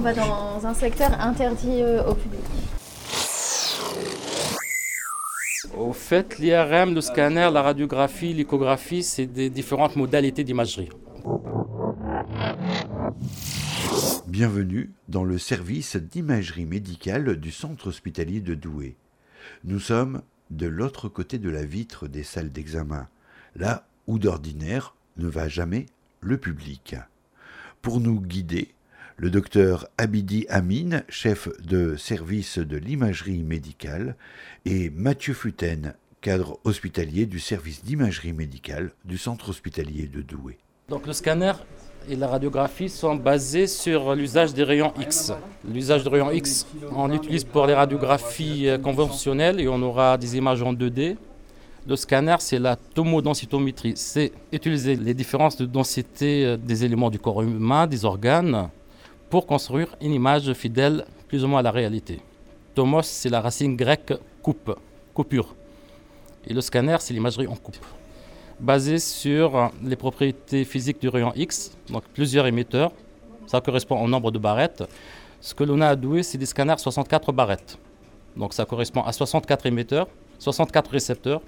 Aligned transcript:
on 0.00 0.02
va 0.02 0.14
dans 0.14 0.66
un 0.66 0.72
secteur 0.72 1.12
interdit 1.20 1.82
euh, 1.82 2.02
au 2.04 2.14
public. 2.14 2.40
Au 5.76 5.92
fait, 5.92 6.38
l'IRM, 6.38 6.94
le 6.94 7.02
scanner, 7.02 7.50
la 7.52 7.60
radiographie, 7.60 8.32
l'échographie, 8.32 9.02
c'est 9.02 9.26
des 9.26 9.50
différentes 9.50 9.96
modalités 9.96 10.42
d'imagerie. 10.42 10.88
Bienvenue 14.26 14.90
dans 15.08 15.24
le 15.24 15.36
service 15.36 15.96
d'imagerie 15.96 16.64
médicale 16.64 17.36
du 17.36 17.50
centre 17.50 17.88
hospitalier 17.88 18.40
de 18.40 18.54
Douai. 18.54 18.96
Nous 19.64 19.80
sommes 19.80 20.22
de 20.48 20.66
l'autre 20.66 21.10
côté 21.10 21.36
de 21.38 21.50
la 21.50 21.66
vitre 21.66 22.08
des 22.08 22.22
salles 22.22 22.52
d'examen, 22.52 23.06
là 23.54 23.84
où 24.06 24.18
d'ordinaire 24.18 24.94
ne 25.18 25.28
va 25.28 25.48
jamais 25.48 25.84
le 26.22 26.38
public. 26.38 26.96
Pour 27.82 28.00
nous 28.00 28.18
guider, 28.18 28.72
le 29.20 29.28
docteur 29.28 29.86
Abidi 29.98 30.46
Amin, 30.48 31.02
chef 31.10 31.46
de 31.62 31.94
service 31.96 32.56
de 32.56 32.78
l'imagerie 32.78 33.42
médicale, 33.42 34.16
et 34.64 34.88
Mathieu 34.88 35.34
Futen, 35.34 35.92
cadre 36.22 36.58
hospitalier 36.64 37.26
du 37.26 37.38
service 37.38 37.84
d'imagerie 37.84 38.32
médicale 38.32 38.92
du 39.04 39.18
centre 39.18 39.50
hospitalier 39.50 40.06
de 40.06 40.22
Douai. 40.22 40.56
Donc 40.88 41.06
le 41.06 41.12
scanner 41.12 41.52
et 42.08 42.16
la 42.16 42.28
radiographie 42.28 42.88
sont 42.88 43.14
basés 43.14 43.66
sur 43.66 44.14
l'usage 44.14 44.54
des 44.54 44.64
rayons 44.64 44.94
X. 44.98 45.34
L'usage 45.70 46.02
des 46.02 46.08
rayons 46.08 46.30
X, 46.30 46.66
on 46.96 47.06
l'utilise 47.08 47.44
pour 47.44 47.66
les 47.66 47.74
radiographies 47.74 48.70
euh, 48.70 48.78
conventionnelles 48.78 49.60
et 49.60 49.68
on 49.68 49.82
aura 49.82 50.16
des 50.16 50.38
images 50.38 50.62
en 50.62 50.72
2D. 50.72 51.18
Le 51.86 51.96
scanner, 51.96 52.36
c'est 52.38 52.58
la 52.58 52.76
tomodensitométrie. 52.76 53.92
C'est 53.96 54.32
utiliser 54.50 54.96
les 54.96 55.12
différences 55.12 55.58
de 55.58 55.66
densité 55.66 56.46
euh, 56.46 56.56
des 56.56 56.86
éléments 56.86 57.10
du 57.10 57.18
corps 57.18 57.42
humain, 57.42 57.86
des 57.86 58.06
organes, 58.06 58.70
pour 59.30 59.46
construire 59.46 59.96
une 60.00 60.12
image 60.12 60.52
fidèle 60.52 61.06
plus 61.28 61.44
ou 61.44 61.48
moins 61.48 61.60
à 61.60 61.62
la 61.62 61.70
réalité. 61.70 62.20
Tomos, 62.74 63.02
c'est 63.02 63.30
la 63.30 63.40
racine 63.40 63.76
grecque 63.76 64.12
coupe, 64.42 64.76
coupure. 65.14 65.54
Et 66.46 66.52
le 66.52 66.60
scanner, 66.60 66.96
c'est 67.00 67.14
l'imagerie 67.14 67.46
en 67.46 67.56
coupe 67.56 67.78
basé 68.60 68.98
sur 68.98 69.70
les 69.82 69.96
propriétés 69.96 70.64
physiques 70.64 71.00
du 71.00 71.08
rayon 71.08 71.32
X, 71.34 71.76
donc 71.88 72.04
plusieurs 72.14 72.46
émetteurs. 72.46 72.92
Ça 73.46 73.60
correspond 73.60 74.00
au 74.00 74.06
nombre 74.06 74.30
de 74.30 74.38
barrettes. 74.38 74.84
Ce 75.40 75.54
que 75.54 75.64
l'on 75.64 75.80
a 75.80 75.88
à 75.88 75.96
c'est 76.22 76.38
des 76.38 76.46
scanners 76.46 76.78
64 76.78 77.32
barrettes. 77.32 77.78
Donc 78.36 78.52
ça 78.52 78.64
correspond 78.64 79.02
à 79.02 79.12
64 79.12 79.66
émetteurs, 79.66 80.06
64 80.38 80.90
récepteurs 80.90 81.40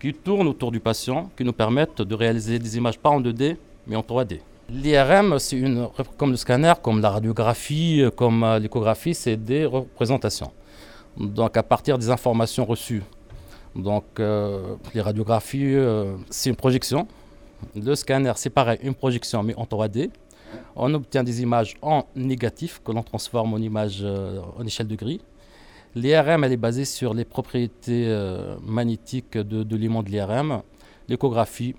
qui 0.00 0.14
tournent 0.14 0.48
autour 0.48 0.70
du 0.70 0.80
patient, 0.80 1.30
qui 1.36 1.44
nous 1.44 1.52
permettent 1.52 2.02
de 2.02 2.14
réaliser 2.14 2.58
des 2.58 2.76
images 2.76 2.98
pas 2.98 3.10
en 3.10 3.20
2D, 3.20 3.56
mais 3.86 3.96
en 3.96 4.02
3D. 4.02 4.40
L'IRM, 4.68 5.38
c'est 5.38 5.56
une, 5.56 5.88
comme 6.16 6.30
le 6.30 6.36
scanner, 6.36 6.72
comme 6.82 7.00
la 7.00 7.10
radiographie, 7.10 8.04
comme 8.16 8.44
l'échographie, 8.60 9.14
c'est 9.14 9.36
des 9.36 9.64
représentations. 9.64 10.50
Donc 11.16 11.56
à 11.56 11.62
partir 11.62 11.98
des 11.98 12.10
informations 12.10 12.64
reçues 12.64 13.02
donc 13.76 14.04
euh, 14.18 14.76
les 14.94 15.00
radiographies, 15.00 15.74
euh, 15.74 16.16
c'est 16.30 16.50
une 16.50 16.56
projection. 16.56 17.06
Le 17.74 17.94
scanner, 17.94 18.32
c'est 18.36 18.50
pareil, 18.50 18.78
une 18.82 18.94
projection 18.94 19.42
mais 19.42 19.54
en 19.54 19.64
3D. 19.64 20.10
On 20.74 20.92
obtient 20.94 21.24
des 21.24 21.42
images 21.42 21.76
en 21.82 22.06
négatif 22.14 22.80
que 22.84 22.92
l'on 22.92 23.02
transforme 23.02 23.54
en 23.54 23.58
images 23.58 24.00
euh, 24.02 24.40
en 24.58 24.64
échelle 24.64 24.88
de 24.88 24.96
gris. 24.96 25.20
L'IRM, 25.94 26.44
elle 26.44 26.52
est 26.52 26.58
basée 26.58 26.84
sur 26.84 27.14
les 27.14 27.24
propriétés 27.24 28.06
magnétiques 28.62 29.38
de, 29.38 29.62
de 29.62 29.76
l'aimant 29.76 30.02
de 30.02 30.10
l'IRM. 30.10 30.60
L'échographie, 31.08 31.74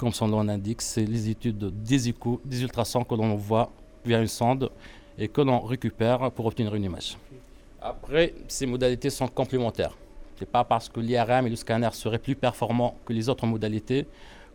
comme 0.00 0.14
son 0.14 0.28
nom 0.28 0.42
l'indique, 0.42 0.80
c'est 0.80 1.04
les 1.04 1.28
études 1.28 1.58
des 1.82 2.08
échos, 2.08 2.40
des 2.42 2.62
ultrasons 2.62 3.04
que 3.04 3.14
l'on 3.14 3.34
voit 3.34 3.70
via 4.02 4.18
une 4.18 4.28
sonde 4.28 4.70
et 5.18 5.28
que 5.28 5.42
l'on 5.42 5.60
récupère 5.60 6.30
pour 6.30 6.46
obtenir 6.46 6.74
une 6.74 6.84
image. 6.84 7.18
Après, 7.82 8.32
ces 8.48 8.64
modalités 8.64 9.10
sont 9.10 9.28
complémentaires. 9.28 9.94
Ce 10.36 10.40
n'est 10.40 10.50
pas 10.50 10.64
parce 10.64 10.88
que 10.88 11.00
l'IRM 11.00 11.46
et 11.46 11.50
le 11.50 11.56
scanner 11.56 11.90
seraient 11.92 12.18
plus 12.18 12.34
performants 12.34 12.96
que 13.04 13.12
les 13.12 13.28
autres 13.28 13.44
modalités 13.44 14.06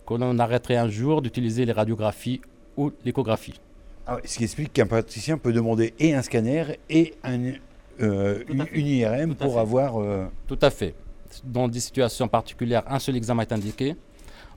que 0.07 0.15
l'on 0.15 0.39
arrêterait 0.39 0.77
un 0.77 0.89
jour 0.89 1.21
d'utiliser 1.21 1.63
les 1.63 1.73
radiographies 1.73 2.41
ou 2.75 2.91
l'échographie. 3.03 3.59
Ah 4.07 4.17
ce 4.25 4.37
qui 4.37 4.45
explique 4.45 4.73
qu'un 4.73 4.87
praticien 4.87 5.37
peut 5.37 5.53
demander 5.53 5.93
et 5.99 6.15
un 6.15 6.23
scanner 6.23 6.79
et 6.89 7.13
un, 7.23 7.53
euh, 8.01 8.43
une, 8.49 8.87
IRM 8.87 9.35
pour 9.35 9.59
avoir... 9.59 10.01
Euh, 10.01 10.25
Tout 10.47 10.59
à 10.63 10.71
fait. 10.71 10.95
Dans 11.43 11.67
des 11.67 11.79
situations 11.81 12.27
particulières, 12.27 12.83
un 12.87 12.97
seul 12.97 13.15
examen 13.15 13.43
est 13.43 13.51
indiqué. 13.51 13.95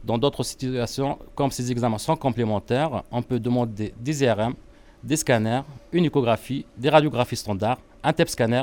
Dans 0.05 0.19
d'autres 0.19 0.43
situations, 0.43 1.19
comme 1.35 1.51
ces 1.51 1.71
examens 1.71 1.99
sont 1.99 2.17
complémentaires, 2.17 3.03
on 3.11 3.23
peut 3.23 3.41
demander 3.41 3.93
des 3.99 4.23
IRM, 4.23 4.55
des 5.03 5.17
scanners, 5.17 5.63
une 5.93 6.05
échographie, 6.05 6.65
des 6.77 6.89
radiographies 6.89 7.37
standards, 7.37 7.79
un 8.03 8.13
TEP 8.13 8.29
scanner, 8.29 8.63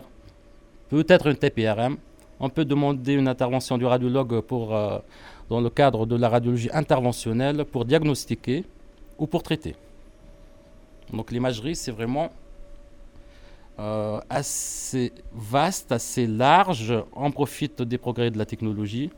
peut-être 0.90 1.28
une 1.28 1.35
TEP 1.35 1.59
IRM, 1.59 1.97
on 2.40 2.50
peut 2.50 2.66
demander 2.66 3.14
une 3.14 3.28
intervention 3.28 3.78
du 3.78 3.85
radiologue 3.85 4.41
pour, 4.41 4.75
euh, 4.75 5.00
dans 5.50 5.62
le 5.62 5.69
cadre 5.69 6.06
de 6.06 6.16
la 6.16 6.30
radiologie 6.30 6.69
interventionnelle 6.74 7.66
pour 7.66 7.85
diagnostiquer 7.85 8.66
ou 9.18 9.28
pour 9.28 9.44
traiter. 9.44 9.75
Donc 11.14 11.31
l'imagerie, 11.31 11.75
c'est 11.75 11.91
vraiment 11.91 12.30
euh, 13.80 14.19
assez 14.30 15.12
vaste, 15.34 15.91
assez 15.91 16.28
large. 16.28 16.94
On 17.16 17.31
profite 17.31 17.81
des 17.81 17.97
progrès 17.97 18.31
de 18.31 18.38
la 18.38 18.46
technologie. 18.46 19.12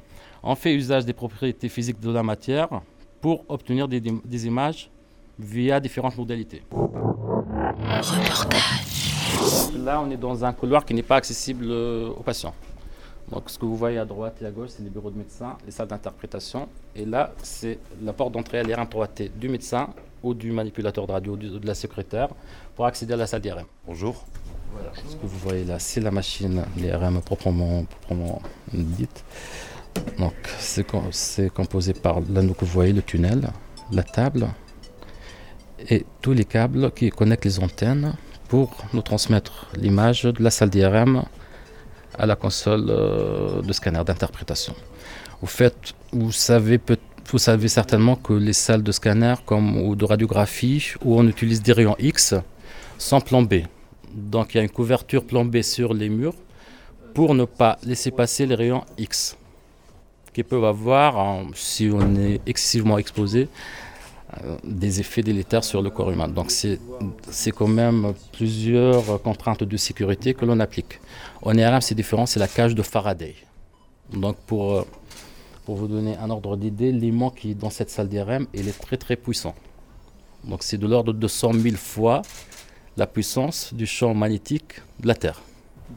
On 0.44 0.56
fait 0.56 0.74
usage 0.74 1.06
des 1.06 1.14
propriétés 1.14 1.70
physiques 1.70 2.00
de 2.00 2.12
la 2.12 2.24
matière 2.24 2.70
pour 3.22 3.46
obtenir 3.50 3.88
des, 3.88 4.02
des 4.02 4.48
images 4.48 4.90
via 5.40 5.80
différentes 5.80 6.18
modalités. 6.18 6.64
Reportage. 6.72 8.47
Là, 9.78 10.02
on 10.02 10.09
est 10.12 10.18
dans 10.18 10.44
un 10.44 10.53
couloir 10.53 10.86
qui 10.86 10.94
n'est 10.94 11.03
pas 11.03 11.18
accessible 11.18 11.66
euh, 11.70 12.09
aux 12.09 12.24
patients. 12.24 12.53
Donc 13.31 13.50
ce 13.50 13.59
que 13.59 13.66
vous 13.66 13.76
voyez 13.76 13.97
à 13.97 14.06
droite 14.06 14.38
et 14.42 14.46
à 14.46 14.52
gauche, 14.52 14.70
c'est 14.70 14.84
les 14.84 14.90
bureaux 14.90 15.12
de 15.12 15.18
médecins, 15.18 15.58
les 15.66 15.72
salles 15.72 15.88
d'interprétation. 15.88 16.70
Et 16.96 17.06
là, 17.06 17.34
c'est 17.44 17.80
la 18.02 18.14
porte 18.14 18.31
d'entrée 18.31 18.59
à 18.59 18.64
l'IRM 18.64 18.86
3T 18.86 19.31
du 19.38 19.50
médecin 19.50 19.90
ou 20.24 20.34
du 20.34 20.52
manipulateur 20.52 21.08
de 21.08 21.12
radio 21.12 21.36
de, 21.36 21.66
la 21.66 21.76
secrétaire 21.76 22.30
pour 22.76 22.86
accéder 22.86 23.14
à 23.14 23.18
la 23.18 23.28
salle 23.28 23.42
d'IRM. 23.42 23.66
Bonjour. 23.86 24.26
Voilà, 24.74 24.92
ce 24.96 25.16
que 25.16 25.26
vous 25.26 25.40
voyez 25.40 25.66
là, 25.66 25.80
c'est 25.80 26.02
la 26.02 26.12
machine, 26.12 26.64
l'IRM 26.78 27.22
proprement, 27.22 27.84
proprement 27.84 28.42
dite. 28.74 29.24
Donc 30.18 30.35
c'est 30.59 30.85
composé 31.53 31.94
par 31.94 32.22
l'anneau 32.30 32.53
que 32.53 32.66
vous 32.66 32.72
voyez, 32.72 32.94
le 32.94 33.02
tunnel, 33.02 33.50
la 33.91 34.03
table 34.03 34.47
et 35.90 36.06
tous 36.22 36.34
les 36.34 36.46
câbles 36.46 36.91
qui 36.91 37.09
connectent 37.09 37.46
les 37.46 37.59
antennes 37.59 38.13
pour 38.50 38.75
nous 38.94 39.02
transmettre 39.02 39.68
l'image 39.75 40.24
de 40.24 40.41
la 40.41 40.50
salle 40.50 40.69
d'IRM 40.69 41.24
à 42.18 42.25
la 42.25 42.35
console 42.35 42.88
euh, 42.90 43.62
de 43.62 43.74
scanner 43.74 44.03
d'interprétation. 44.03 44.74
Vous 45.41 46.31
savez 46.31 47.68
certainement 47.68 48.16
que 48.16 48.34
les 48.34 48.53
salles 48.53 48.84
de 48.84 48.91
scanner 48.91 49.35
comme, 49.46 49.78
ou 49.78 49.96
de 49.96 50.06
radiographie 50.06 50.94
où 51.03 51.19
on 51.19 51.28
utilise 51.28 51.62
des 51.62 51.74
rayons 51.74 51.96
X 52.00 52.34
sont 52.97 53.22
plombées. 53.22 53.68
Donc 54.14 54.56
il 54.56 54.58
y 54.58 54.59
a 54.62 54.64
une 54.64 54.69
couverture 54.69 55.25
plombée 55.25 55.62
sur 55.62 55.94
les 55.94 56.09
murs 56.09 56.35
pour 57.14 57.35
ne 57.35 57.46
pas 57.46 57.78
laisser 57.84 58.12
passer 58.12 58.46
les 58.46 58.56
rayons 58.56 58.84
X 58.97 59.38
peuvent 60.44 60.66
avoir, 60.66 61.44
si 61.56 61.90
on 61.92 62.16
est 62.16 62.42
excessivement 62.46 62.98
exposé, 62.98 63.50
euh, 64.44 64.58
des 64.66 65.00
effets 65.00 65.24
délétères 65.24 65.64
sur 65.64 65.81
le 65.81 65.90
corps 65.90 66.12
humain. 66.12 66.28
Donc 66.28 66.52
c'est 66.52 67.52
quand 67.52 67.68
même 67.68 68.14
plusieurs 68.34 69.22
contraintes 69.22 69.64
de 69.64 69.78
sécurité 69.78 70.34
que 70.34 70.44
l'on 70.44 70.59
applique. 70.59 71.00
En 71.42 71.53
IRM, 71.53 71.80
c'est 71.80 71.96
différent, 71.96 72.26
c'est 72.26 72.40
la 72.40 72.50
cage 72.50 72.76
de 72.76 72.81
Faraday. 72.81 73.36
Donc 74.12 74.36
pour, 74.46 74.74
euh, 74.74 74.86
pour 75.66 75.78
vous 75.78 75.88
donner 75.88 76.18
un 76.18 76.30
ordre 76.30 76.58
d'idée, 76.58 76.92
l'aimant 76.92 77.30
qui 77.30 77.52
est 77.52 77.53
dans 77.53 77.70
cette 77.70 77.90
salle 77.90 78.09
d'IRM, 78.09 78.47
il 78.53 78.67
est 78.67 78.78
très 78.78 78.97
très 78.97 79.16
puissant. 79.16 79.56
Donc 80.44 80.61
c'est 80.61 80.78
de 80.78 80.88
l'ordre 80.88 81.14
de 81.14 81.28
100 81.28 81.53
000 81.53 81.78
fois 81.78 82.22
la 82.97 83.08
puissance 83.08 83.73
du 83.73 83.85
champ 83.85 84.14
magnétique 84.14 84.82
de 85.00 85.08
la 85.08 85.16
Terre. 85.16 85.41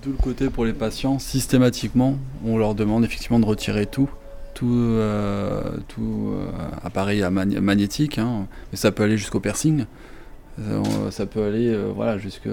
D'où 0.03 0.13
le 0.13 0.19
côté 0.19 0.51
pour 0.51 0.65
les 0.65 0.73
patients, 0.73 1.19
systématiquement, 1.19 2.17
on 2.45 2.59
leur 2.59 2.77
demande 2.77 3.05
effectivement 3.05 3.41
de 3.41 3.47
retirer 3.47 3.87
tout 3.87 4.09
tout, 4.55 4.67
euh, 4.71 5.79
euh, 5.99 6.51
appareil 6.83 7.23
magnétique, 7.31 8.19
hein. 8.19 8.47
mais 8.71 8.77
ça 8.77 8.93
peut 8.93 9.03
aller 9.03 9.17
jusqu'au 9.17 9.41
piercing. 9.41 9.87
Euh, 10.61 11.11
ça 11.11 11.27
peut 11.27 11.43
aller 11.43 11.75
voilà 11.95 12.19
jusque 12.19 12.49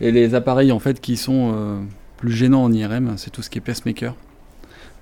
et 0.00 0.10
les 0.10 0.34
appareils 0.34 0.72
en 0.72 0.78
fait 0.78 1.00
qui 1.00 1.16
sont 1.16 1.80
plus 2.16 2.32
gênants 2.32 2.64
en 2.64 2.72
IRM, 2.72 3.14
c'est 3.16 3.30
tout 3.30 3.42
ce 3.42 3.50
qui 3.50 3.58
est 3.58 3.60
pacemaker, 3.60 4.14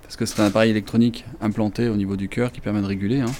parce 0.03 0.17
que 0.17 0.25
c'est 0.25 0.41
un 0.41 0.45
appareil 0.45 0.71
électronique 0.71 1.25
implanté 1.39 1.87
au 1.87 1.95
niveau 1.95 2.17
du 2.17 2.27
cœur 2.27 2.51
qui 2.51 2.59
permet 2.59 2.81
de 2.81 2.87
réguler 2.87 3.21
hein, 3.21 3.31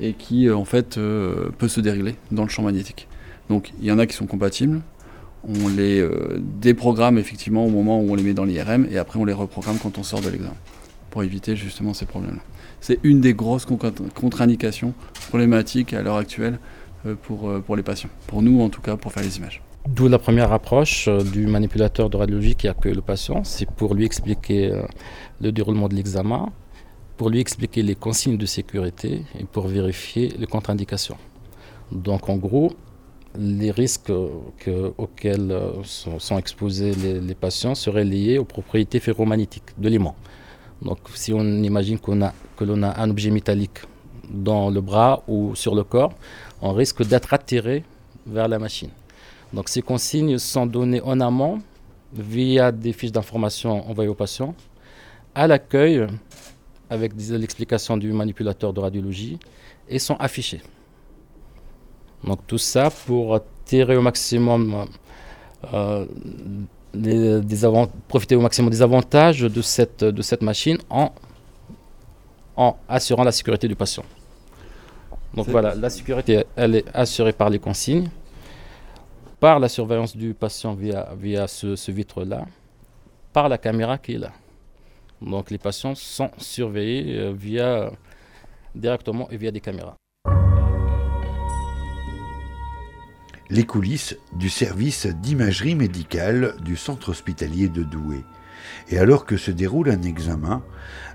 et 0.00 0.12
qui 0.14 0.50
en 0.50 0.64
fait 0.64 0.96
peut 0.96 1.68
se 1.68 1.80
dérégler 1.80 2.16
dans 2.32 2.42
le 2.42 2.48
champ 2.48 2.62
magnétique. 2.62 3.06
Donc 3.48 3.72
il 3.80 3.86
y 3.86 3.92
en 3.92 3.98
a 3.98 4.06
qui 4.06 4.16
sont 4.16 4.26
compatibles, 4.26 4.80
on 5.44 5.68
les 5.68 6.04
déprogramme 6.40 7.18
effectivement 7.18 7.64
au 7.64 7.70
moment 7.70 8.00
où 8.00 8.10
on 8.10 8.14
les 8.16 8.24
met 8.24 8.34
dans 8.34 8.44
l'IRM 8.44 8.88
et 8.90 8.98
après 8.98 9.20
on 9.20 9.24
les 9.24 9.34
reprogramme 9.34 9.78
quand 9.80 9.98
on 9.98 10.02
sort 10.02 10.20
de 10.20 10.30
l'examen 10.30 10.56
pour 11.16 11.24
éviter 11.24 11.56
justement 11.56 11.94
ces 11.94 12.04
problèmes-là. 12.04 12.42
C'est 12.82 12.98
une 13.02 13.22
des 13.22 13.32
grosses 13.32 13.64
contre-indications 13.64 14.92
problématiques 15.28 15.94
à 15.94 16.02
l'heure 16.02 16.16
actuelle 16.16 16.58
euh, 17.06 17.14
pour, 17.14 17.48
euh, 17.48 17.60
pour 17.60 17.74
les 17.74 17.82
patients. 17.82 18.10
Pour 18.26 18.42
nous, 18.42 18.60
en 18.60 18.68
tout 18.68 18.82
cas, 18.82 18.98
pour 18.98 19.14
faire 19.14 19.22
les 19.22 19.38
images. 19.38 19.62
D'où 19.88 20.08
la 20.08 20.18
première 20.18 20.52
approche 20.52 21.08
euh, 21.08 21.22
du 21.22 21.46
manipulateur 21.46 22.10
de 22.10 22.18
radiologie 22.18 22.54
qui 22.54 22.68
accueille 22.68 22.92
le 22.92 23.00
patient, 23.00 23.44
c'est 23.44 23.64
pour 23.64 23.94
lui 23.94 24.04
expliquer 24.04 24.78
le 25.40 25.52
déroulement 25.52 25.88
de 25.88 25.94
l'examen, 25.94 26.52
pour 27.16 27.30
lui 27.30 27.40
expliquer 27.40 27.82
les 27.82 27.94
consignes 27.94 28.36
de 28.36 28.44
sécurité 28.44 29.22
et 29.40 29.44
pour 29.44 29.68
vérifier 29.68 30.34
les 30.38 30.46
contre-indications. 30.46 31.16
Donc 31.92 32.28
en 32.28 32.36
gros, 32.36 32.76
les 33.38 33.70
risques 33.70 34.12
auxquels 34.98 35.58
sont, 35.82 36.36
exposés 36.36 36.92
les, 36.92 37.34
patients 37.34 37.74
seraient 37.74 38.04
liés 38.04 38.36
aux 38.36 38.44
propriétés 38.44 39.00
ferromagnétiques 39.00 39.72
de 39.78 39.88
l'aimant. 39.88 40.14
Donc 40.82 40.98
si 41.14 41.32
on 41.32 41.44
imagine 41.62 41.98
qu'on 41.98 42.22
a, 42.22 42.32
que 42.56 42.64
l'on 42.64 42.82
a 42.82 43.00
un 43.00 43.10
objet 43.10 43.30
métallique 43.30 43.80
dans 44.28 44.70
le 44.70 44.80
bras 44.80 45.22
ou 45.28 45.54
sur 45.54 45.74
le 45.74 45.84
corps, 45.84 46.12
on 46.60 46.72
risque 46.72 47.06
d'être 47.06 47.32
attiré 47.32 47.84
vers 48.26 48.48
la 48.48 48.58
machine. 48.58 48.90
Donc 49.52 49.68
ces 49.68 49.82
consignes 49.82 50.38
sont 50.38 50.66
données 50.66 51.00
en 51.00 51.20
amont 51.20 51.62
via 52.12 52.72
des 52.72 52.92
fiches 52.92 53.12
d'information 53.12 53.88
envoyées 53.88 54.10
aux 54.10 54.14
patients, 54.14 54.54
à 55.34 55.46
l'accueil 55.46 56.06
avec 56.90 57.12
l'explication 57.16 57.96
du 57.96 58.12
manipulateur 58.12 58.72
de 58.72 58.80
radiologie 58.80 59.38
et 59.88 59.98
sont 59.98 60.16
affichées. 60.16 60.62
Donc 62.24 62.46
tout 62.46 62.58
ça 62.58 62.90
pour 62.90 63.40
tirer 63.64 63.96
au 63.96 64.02
maximum, 64.02 64.86
euh, 65.72 66.06
profiter 68.08 68.36
au 68.36 68.40
maximum 68.40 68.70
des 68.70 68.82
avantages 68.82 69.40
de 69.40 69.62
cette, 69.62 70.04
de 70.04 70.22
cette 70.22 70.42
machine 70.42 70.78
en, 70.88 71.12
en 72.56 72.76
assurant 72.88 73.24
la 73.24 73.32
sécurité 73.32 73.68
du 73.68 73.76
patient. 73.76 74.04
Donc 75.34 75.48
voilà, 75.48 75.74
la 75.74 75.90
sécurité, 75.90 76.44
elle 76.56 76.76
est 76.76 76.84
assurée 76.94 77.32
par 77.32 77.50
les 77.50 77.58
consignes, 77.58 78.08
par 79.38 79.58
la 79.60 79.68
surveillance 79.68 80.16
du 80.16 80.32
patient 80.32 80.72
via, 80.72 81.08
via 81.18 81.46
ce, 81.46 81.76
ce 81.76 81.90
vitre-là, 81.92 82.46
par 83.32 83.48
la 83.48 83.58
caméra 83.58 83.98
qui 83.98 84.14
est 84.14 84.18
là. 84.18 84.32
Donc 85.20 85.50
les 85.50 85.58
patients 85.58 85.94
sont 85.94 86.30
surveillés 86.38 87.18
euh, 87.18 87.32
via, 87.32 87.90
directement 88.74 89.28
et 89.30 89.36
via 89.36 89.50
des 89.50 89.60
caméras. 89.60 89.94
Les 93.48 93.62
coulisses 93.62 94.16
du 94.32 94.48
service 94.48 95.06
d'imagerie 95.06 95.76
médicale 95.76 96.56
du 96.64 96.76
centre 96.76 97.10
hospitalier 97.10 97.68
de 97.68 97.84
Douai. 97.84 98.24
Et 98.88 98.98
alors 98.98 99.24
que 99.24 99.36
se 99.36 99.52
déroule 99.52 99.90
un 99.90 100.02
examen, 100.02 100.64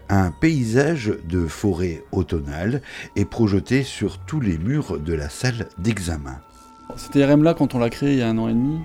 un 0.08 0.32
paysage 0.32 1.14
de 1.28 1.46
forêt 1.46 2.04
automnale 2.14 2.82
est 3.18 3.26
projeté 3.26 3.84
sur 3.84 4.18
tous 4.18 4.40
les 4.40 4.58
murs 4.58 4.98
de 4.98 5.14
la 5.14 5.28
salle 5.28 5.68
d'examen. 5.78 6.40
Cet 6.96 7.16
IRM-là, 7.16 7.54
quand 7.54 7.76
on 7.76 7.80
l'a 7.80 7.90
créé 7.90 8.14
il 8.14 8.20
y 8.20 8.22
a 8.22 8.30
un 8.30 8.38
an 8.38 8.48
et 8.48 8.54
demi, 8.54 8.80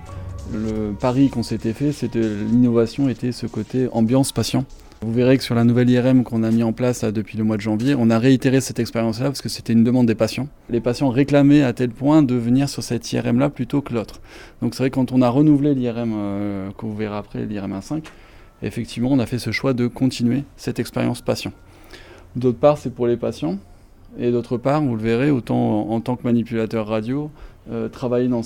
le 0.53 0.93
pari 0.93 1.29
qu'on 1.29 1.43
s'était 1.43 1.73
fait, 1.73 1.93
c'était 1.93 2.19
l'innovation 2.19 3.07
était 3.07 3.31
ce 3.31 3.45
côté 3.45 3.87
ambiance 3.93 4.33
patient. 4.33 4.65
Vous 5.01 5.13
verrez 5.13 5.37
que 5.37 5.43
sur 5.43 5.53
la 5.53 5.63
nouvelle 5.63 5.91
IRM 5.91 6.23
qu'on 6.23 6.41
a 6.41 6.49
mis 6.49 6.63
en 6.63 6.73
place 6.73 7.03
depuis 7.03 7.37
le 7.37 7.43
mois 7.43 7.55
de 7.55 7.61
janvier, 7.61 7.93
on 7.95 8.09
a 8.09 8.17
réitéré 8.17 8.61
cette 8.61 8.79
expérience-là 8.79 9.27
parce 9.27 9.43
que 9.43 9.49
c'était 9.49 9.73
une 9.73 9.83
demande 9.83 10.07
des 10.07 10.15
patients. 10.15 10.47
Les 10.71 10.81
patients 10.81 11.09
réclamaient 11.09 11.61
à 11.61 11.71
tel 11.71 11.91
point 11.91 12.23
de 12.23 12.33
venir 12.33 12.67
sur 12.67 12.81
cette 12.81 13.11
IRM-là 13.13 13.51
plutôt 13.51 13.81
que 13.81 13.93
l'autre. 13.93 14.21
Donc 14.63 14.73
c'est 14.73 14.81
vrai 14.81 14.89
que 14.89 14.95
quand 14.95 15.11
on 15.11 15.21
a 15.21 15.29
renouvelé 15.29 15.75
l'IRM, 15.75 16.13
euh, 16.15 16.71
que 16.71 16.87
vous 16.87 16.95
verrez 16.95 17.15
après, 17.15 17.45
l'IRM 17.45 17.73
1.5, 17.73 18.05
effectivement 18.63 19.11
on 19.11 19.19
a 19.19 19.27
fait 19.27 19.37
ce 19.37 19.51
choix 19.51 19.73
de 19.73 19.85
continuer 19.85 20.43
cette 20.55 20.79
expérience 20.79 21.21
patient. 21.21 21.51
D'autre 22.35 22.57
part, 22.57 22.79
c'est 22.79 22.93
pour 22.93 23.05
les 23.05 23.17
patients. 23.17 23.59
Et 24.17 24.31
d'autre 24.31 24.57
part, 24.57 24.81
vous 24.81 24.95
le 24.95 25.01
verrez, 25.01 25.29
autant 25.29 25.91
en 25.91 26.01
tant 26.01 26.15
que 26.15 26.23
manipulateur 26.23 26.87
radio, 26.87 27.29
euh, 27.69 27.89
travailler 27.89 28.29
dans 28.29 28.41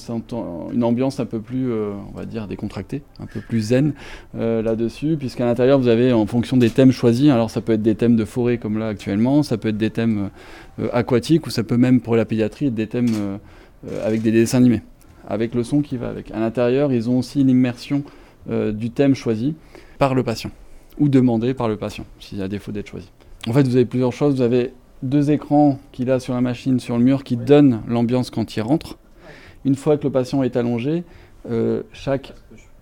une 0.73 0.83
ambiance 0.83 1.19
un 1.19 1.25
peu 1.25 1.39
plus, 1.39 1.71
euh, 1.71 1.91
on 2.11 2.17
va 2.17 2.25
dire, 2.25 2.47
décontractée, 2.47 3.03
un 3.19 3.27
peu 3.27 3.39
plus 3.39 3.61
zen 3.61 3.93
euh, 4.35 4.61
là-dessus, 4.63 5.15
puisqu'à 5.17 5.45
l'intérieur, 5.45 5.79
vous 5.79 5.89
avez, 5.89 6.11
en 6.11 6.25
fonction 6.25 6.57
des 6.57 6.71
thèmes 6.71 6.91
choisis, 6.91 7.29
alors 7.29 7.51
ça 7.51 7.61
peut 7.61 7.73
être 7.73 7.83
des 7.83 7.95
thèmes 7.95 8.15
de 8.15 8.25
forêt 8.25 8.57
comme 8.57 8.79
là 8.79 8.87
actuellement, 8.87 9.43
ça 9.43 9.57
peut 9.57 9.69
être 9.69 9.77
des 9.77 9.91
thèmes 9.91 10.29
aquatiques, 10.91 11.45
ou 11.45 11.49
ça 11.51 11.63
peut 11.63 11.77
même, 11.77 12.01
pour 12.01 12.15
la 12.15 12.25
pédiatrie, 12.25 12.67
être 12.67 12.73
des 12.73 12.87
thèmes 12.87 13.39
avec 14.03 14.21
des 14.21 14.31
dessins 14.31 14.57
animés, 14.57 14.81
avec 15.27 15.53
le 15.53 15.63
son 15.63 15.81
qui 15.81 15.97
va 15.97 16.09
avec. 16.09 16.31
À 16.31 16.39
l'intérieur, 16.39 16.91
ils 16.91 17.09
ont 17.09 17.19
aussi 17.19 17.43
l'immersion 17.43 18.03
du 18.49 18.89
thème 18.89 19.13
choisi 19.13 19.53
par 19.99 20.15
le 20.15 20.23
patient, 20.23 20.49
ou 20.97 21.09
demandé 21.09 21.53
par 21.53 21.67
le 21.67 21.77
patient, 21.77 22.05
s'il 22.19 22.39
y 22.39 22.41
a 22.41 22.47
défaut 22.47 22.71
d'être 22.71 22.89
choisi. 22.89 23.11
En 23.47 23.53
fait, 23.53 23.63
vous 23.63 23.75
avez 23.75 23.85
plusieurs 23.85 24.13
choses. 24.13 24.35
Vous 24.35 24.41
avez 24.41 24.73
deux 25.03 25.31
écrans 25.31 25.79
qu'il 25.91 26.11
a 26.11 26.19
sur 26.19 26.33
la 26.33 26.41
machine, 26.41 26.79
sur 26.79 26.97
le 26.97 27.03
mur, 27.03 27.23
qui 27.23 27.37
donnent 27.37 27.81
l'ambiance 27.87 28.29
quand 28.29 28.55
il 28.55 28.61
rentre. 28.61 28.97
Une 29.65 29.75
fois 29.75 29.97
que 29.97 30.03
le 30.03 30.11
patient 30.11 30.43
est 30.43 30.55
allongé, 30.55 31.03
euh, 31.49 31.83
chaque 31.93 32.33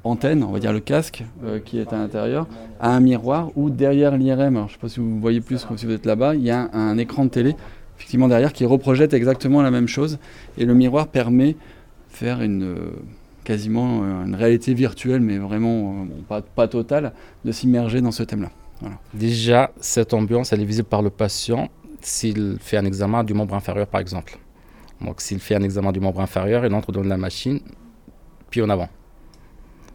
antenne, 0.03 0.43
on 0.43 0.51
va 0.51 0.59
dire 0.59 0.73
le 0.73 0.79
casque 0.79 1.23
euh, 1.43 1.59
qui 1.59 1.79
est 1.79 1.91
à 1.93 1.97
l'intérieur, 1.97 2.47
a 2.79 2.89
un 2.95 2.99
miroir 2.99 3.51
ou 3.55 3.69
derrière 3.69 4.17
l'IRM, 4.17 4.55
je 4.55 4.61
ne 4.61 4.67
sais 4.67 4.77
pas 4.79 4.89
si 4.89 4.99
vous 4.99 5.19
voyez 5.19 5.41
plus 5.41 5.65
si 5.75 5.85
vous 5.85 5.91
êtes 5.91 6.05
là-bas, 6.05 6.35
il 6.35 6.41
y 6.41 6.51
a 6.51 6.69
un, 6.73 6.97
écran 6.97 7.25
de 7.25 7.29
télé 7.29 7.55
effectivement 7.97 8.29
derrière 8.29 8.53
qui 8.53 8.65
reprojette 8.65 9.13
exactement 9.13 9.61
la 9.61 9.71
même 9.71 9.87
chose 9.87 10.19
et 10.57 10.63
le 10.63 10.73
miroir 10.73 11.07
permet 11.07 11.53
de 11.53 11.57
faire 12.09 12.41
une 12.41 12.63
euh, 12.63 12.91
quasiment 13.43 14.03
une 14.25 14.35
réalité 14.35 14.73
virtuelle 14.73 15.21
mais 15.21 15.37
vraiment 15.37 16.05
pas, 16.27 16.41
pas, 16.41 16.67
totale 16.67 17.13
de 17.43 17.51
s'immerger 17.51 17.99
dans 17.99 18.11
ce 18.11 18.23
thème-là. 18.23 18.51
Déjà, 19.13 19.71
cette 19.81 20.13
ambiance, 20.13 20.53
elle 20.53 20.61
est 20.61 20.65
visible 20.65 20.87
par 20.87 21.01
le 21.01 21.09
patient 21.09 21.69
s'il 21.99 22.57
fait 22.59 22.77
un 22.77 22.85
examen 22.85 23.23
du 23.23 23.33
membre 23.33 23.55
inférieur 23.55 23.87
par 23.87 23.99
exemple. 23.99 24.37
Donc 25.01 25.21
s'il 25.21 25.39
fait 25.39 25.55
un 25.55 25.63
examen 25.63 25.91
du 25.91 25.99
membre 25.99 26.21
inférieur, 26.21 26.65
il 26.65 26.73
entre 26.73 26.91
dans 26.91 27.03
la 27.03 27.17
machine, 27.17 27.59
puis 28.49 28.61
en 28.61 28.69
avant. 28.69 28.89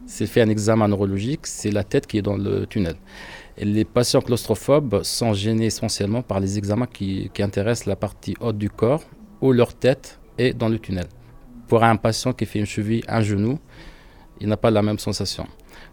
S'il 0.06 0.26
fait 0.26 0.42
un 0.42 0.48
examen 0.48 0.88
neurologique, 0.88 1.46
c'est 1.46 1.70
la 1.70 1.82
tête 1.82 2.06
qui 2.06 2.18
est 2.18 2.22
dans 2.22 2.36
le 2.36 2.66
tunnel. 2.66 2.96
Et 3.56 3.64
les 3.64 3.84
patients 3.84 4.20
claustrophobes 4.20 5.02
sont 5.02 5.32
gênés 5.32 5.66
essentiellement 5.66 6.22
par 6.22 6.40
les 6.40 6.58
examens 6.58 6.86
qui, 6.86 7.30
intéressent 7.38 7.86
la 7.86 7.96
partie 7.96 8.34
haute 8.40 8.58
du 8.58 8.68
corps, 8.68 9.04
où 9.40 9.52
leur 9.52 9.74
tête 9.74 10.18
est 10.38 10.52
dans 10.52 10.68
le 10.68 10.78
tunnel. 10.78 11.06
Pour 11.68 11.84
un 11.84 11.96
patient 11.96 12.32
qui 12.32 12.46
fait 12.46 12.58
une 12.58 12.66
cheville, 12.66 13.02
un 13.08 13.22
genou, 13.22 13.58
il 14.40 14.48
n'a 14.48 14.56
pas 14.56 14.70
la 14.70 14.82
même 14.82 14.98
sensation. 14.98 15.46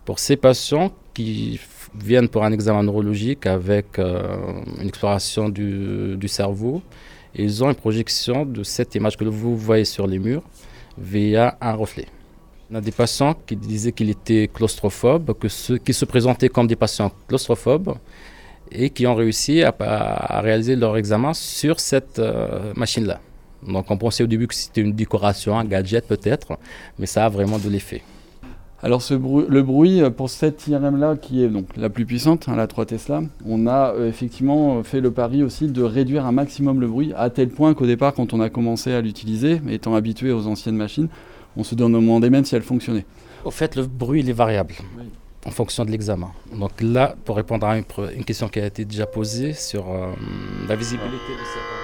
Pour 0.04 0.20
ces 0.20 0.36
patients 0.36 0.92
qui 1.14 1.60
viennent 1.96 2.30
pour 2.30 2.44
un 2.44 2.52
examen 2.52 2.84
neurologique 2.84 3.46
avec 3.46 4.00
euh, 4.00 4.62
une 4.80 4.88
exploration 4.88 5.50
du, 5.50 6.18
du 6.18 6.28
cerveau, 6.28 6.82
ils 7.36 7.64
ont 7.64 7.70
une 7.70 7.76
projection 7.76 8.46
de 8.46 8.64
cette 8.64 8.96
image 8.96 9.18
que 9.18 9.24
vous 9.24 9.56
voyez 9.56 9.86
sur 9.86 10.08
les 10.08 10.20
murs 10.20 10.44
via 10.98 11.58
un 11.62 11.74
reflet. 11.74 12.08
On 12.72 12.76
a 12.76 12.82
des 12.82 12.92
patients 12.92 13.36
qui 13.46 13.56
disaient 13.56 13.92
qu'ils 13.92 14.10
étaient 14.10 14.50
claustrophobes, 14.54 15.34
qui 15.84 15.94
se 15.94 16.06
présentaient 16.06 16.50
comme 16.50 16.68
des 16.68 16.76
patients 16.76 17.12
claustrophobes 17.28 17.96
et 18.72 18.90
qui 18.90 19.06
ont 19.06 19.16
réussi 19.16 19.64
à, 19.64 20.42
réaliser 20.42 20.76
leur 20.76 20.96
examen 20.98 21.34
sur 21.34 21.80
cette 21.80 22.20
euh, 22.20 22.74
machine-là. 22.76 23.20
Donc 23.68 23.92
on 23.92 23.98
pensait 23.98 24.24
au 24.24 24.28
début 24.28 24.48
que 24.48 24.56
c'était 24.56 24.82
une 24.82 24.94
décoration, 24.94 25.58
un 25.58 25.66
gadget 25.66 26.08
peut-être, 26.08 26.58
mais 26.98 27.06
ça 27.06 27.26
a 27.26 27.30
vraiment 27.30 27.60
de 27.60 27.70
l'effet. 27.70 28.02
Alors 28.84 29.04
le 29.12 29.62
bruit, 29.62 30.02
euh, 30.02 30.10
pour 30.10 30.30
cette 30.30 30.68
IRM-là, 30.68 31.16
qui 31.16 31.44
est 31.44 31.50
donc 31.50 31.66
la 31.78 31.90
plus 31.90 32.06
puissante, 32.06 32.50
hein, 32.50 32.56
la 32.56 32.66
3 32.66 32.86
Tesla, 32.88 33.22
on 33.46 33.68
a 33.68 33.94
euh, 33.94 34.10
effectivement 34.10 34.82
fait 34.84 35.02
le 35.02 35.12
pari 35.12 35.44
aussi 35.44 35.68
de 35.68 35.84
réduire 35.84 36.26
un 36.26 36.32
maximum 36.32 36.82
le 36.82 36.88
bruit, 36.88 37.14
à 37.16 37.30
tel 37.30 37.50
point 37.50 37.76
qu'au 37.76 37.86
départ, 37.86 38.14
quand 38.14 38.34
on 38.34 38.40
a 38.40 38.50
commencé 38.50 38.92
à 38.92 39.02
l'utiliser, 39.02 39.62
étant 39.70 39.94
habitué 39.94 40.32
aux 40.32 40.48
anciennes 40.48 40.78
machines, 40.78 41.10
on 41.58 41.64
se 41.64 41.76
demandait 41.76 42.32
même 42.32 42.46
si 42.46 42.56
elle 42.56 42.64
fonctionnait. 42.64 43.06
Au 43.46 43.52
fait, 43.52 43.76
le 43.76 43.86
bruit, 43.86 44.22
il 44.22 44.30
est 44.30 44.34
variable. 44.34 44.74
en 45.46 45.52
fonction 45.52 45.86
de 45.86 45.92
l'examen. 45.92 46.32
Donc 46.56 46.72
là, 46.82 47.16
pour 47.26 47.36
répondre 47.36 47.66
à 47.66 47.78
une, 47.78 48.26
question 48.26 48.48
qui 48.48 48.60
a 48.60 48.66
été 48.66 48.86
déjà 48.86 49.06
posée 49.06 49.54
sur 49.54 49.90
euh, 49.90 50.12
la 50.68 50.76
visibilité 50.76 51.16
de 51.16 51.46
cette 51.46 51.81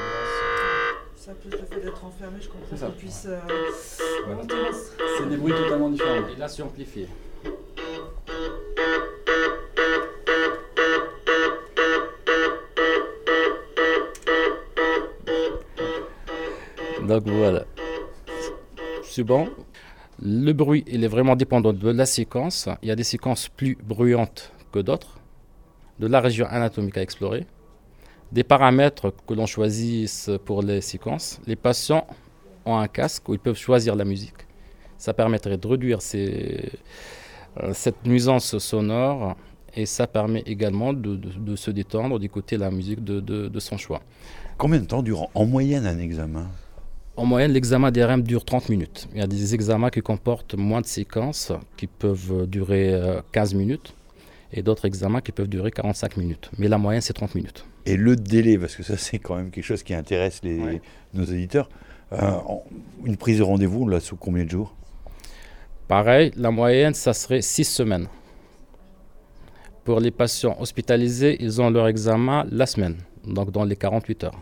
plus 1.47 1.59
le 1.59 1.65
fait 1.65 1.81
d'être 1.81 2.05
enfermé, 2.05 2.37
je 2.41 2.49
comprends 2.49 2.87
qu'on 2.87 2.91
puisse 2.93 3.27
euh, 3.27 3.39
C'est 5.17 5.29
des 5.29 5.37
bruits 5.37 5.53
totalement 5.53 5.89
différents. 5.89 6.27
Et 6.35 6.39
là, 6.39 6.47
c'est 6.47 6.63
amplifié. 6.63 7.07
Donc 17.07 17.27
voilà. 17.27 17.63
C'est 19.03 19.23
bon. 19.23 19.49
Le 20.21 20.51
bruit, 20.51 20.83
il 20.87 21.03
est 21.03 21.07
vraiment 21.07 21.35
dépendant 21.35 21.71
de 21.71 21.89
la 21.89 22.05
séquence. 22.05 22.67
Il 22.81 22.89
y 22.89 22.91
a 22.91 22.95
des 22.95 23.03
séquences 23.03 23.47
plus 23.47 23.77
bruyantes 23.81 24.51
que 24.73 24.79
d'autres, 24.79 25.19
de 25.99 26.07
la 26.07 26.19
région 26.19 26.47
anatomique 26.47 26.97
à 26.97 27.01
explorer 27.01 27.45
des 28.31 28.43
paramètres 28.43 29.13
que 29.25 29.33
l'on 29.33 29.45
choisisse 29.45 30.29
pour 30.45 30.61
les 30.61 30.81
séquences. 30.81 31.39
Les 31.47 31.55
patients 31.55 32.05
ont 32.65 32.77
un 32.77 32.87
casque 32.87 33.27
où 33.29 33.33
ils 33.33 33.39
peuvent 33.39 33.57
choisir 33.57 33.95
la 33.95 34.05
musique. 34.05 34.45
Ça 34.97 35.13
permettrait 35.13 35.57
de 35.57 35.67
réduire 35.67 36.01
ces, 36.01 36.71
euh, 37.63 37.71
cette 37.73 38.05
nuisance 38.05 38.57
sonore 38.57 39.35
et 39.75 39.85
ça 39.85 40.07
permet 40.07 40.43
également 40.45 40.91
de, 40.93 41.55
se 41.55 41.71
détendre, 41.71 42.19
d'écouter 42.19 42.57
la 42.57 42.71
musique 42.71 43.03
de, 43.03 43.59
son 43.59 43.77
choix. 43.77 44.01
Combien 44.57 44.79
de 44.79 44.85
temps 44.85 45.03
dure 45.03 45.27
en 45.35 45.45
moyenne 45.45 45.85
un 45.85 45.99
examen? 45.99 46.47
En 47.15 47.25
moyenne, 47.25 47.51
l'examen 47.51 47.91
d'IRM 47.91 48.21
dure 48.21 48.43
30 48.43 48.69
minutes. 48.69 49.07
Il 49.13 49.19
y 49.19 49.23
a 49.23 49.27
des 49.27 49.53
examens 49.53 49.89
qui 49.89 50.01
comportent 50.01 50.55
moins 50.55 50.81
de 50.81 50.85
séquences, 50.85 51.51
qui 51.75 51.87
peuvent 51.87 52.47
durer 52.47 52.99
15 53.31 53.53
euh, 53.53 53.57
minutes, 53.57 53.93
et 54.51 54.61
d'autres 54.61 54.85
examens 54.85 55.21
qui 55.21 55.31
peuvent 55.31 55.47
durer 55.47 55.71
45 55.71 56.17
minutes. 56.17 56.49
Mais 56.57 56.67
la 56.67 56.77
moyenne, 56.77 57.01
c'est 57.01 57.13
30 57.13 57.35
minutes. 57.35 57.65
Et 57.85 57.97
le 57.97 58.15
délai, 58.15 58.57
parce 58.57 58.75
que 58.75 58.83
ça, 58.83 58.97
c'est 58.97 59.19
quand 59.19 59.35
même 59.35 59.51
quelque 59.51 59.65
chose 59.65 59.83
qui 59.83 59.93
intéresse 59.93 60.41
les, 60.43 60.81
nos 61.13 61.25
éditeurs. 61.25 61.69
Euh, 62.13 62.31
une 63.05 63.17
prise 63.17 63.39
de 63.39 63.43
rendez-vous, 63.43 63.87
là, 63.87 63.99
sous 63.99 64.15
combien 64.15 64.45
de 64.45 64.49
jours? 64.49 64.75
Pareil, 65.87 66.31
la 66.35 66.51
moyenne, 66.51 66.93
ça 66.93 67.13
serait 67.13 67.41
6 67.41 67.65
semaines. 67.65 68.07
Pour 69.83 69.99
les 69.99 70.11
patients 70.11 70.57
hospitalisés, 70.59 71.37
ils 71.39 71.61
ont 71.61 71.69
leur 71.69 71.87
examen 71.87 72.45
la 72.51 72.65
semaine, 72.65 72.97
donc 73.25 73.51
dans 73.51 73.63
les 73.63 73.77
48 73.77 74.25
heures 74.25 74.39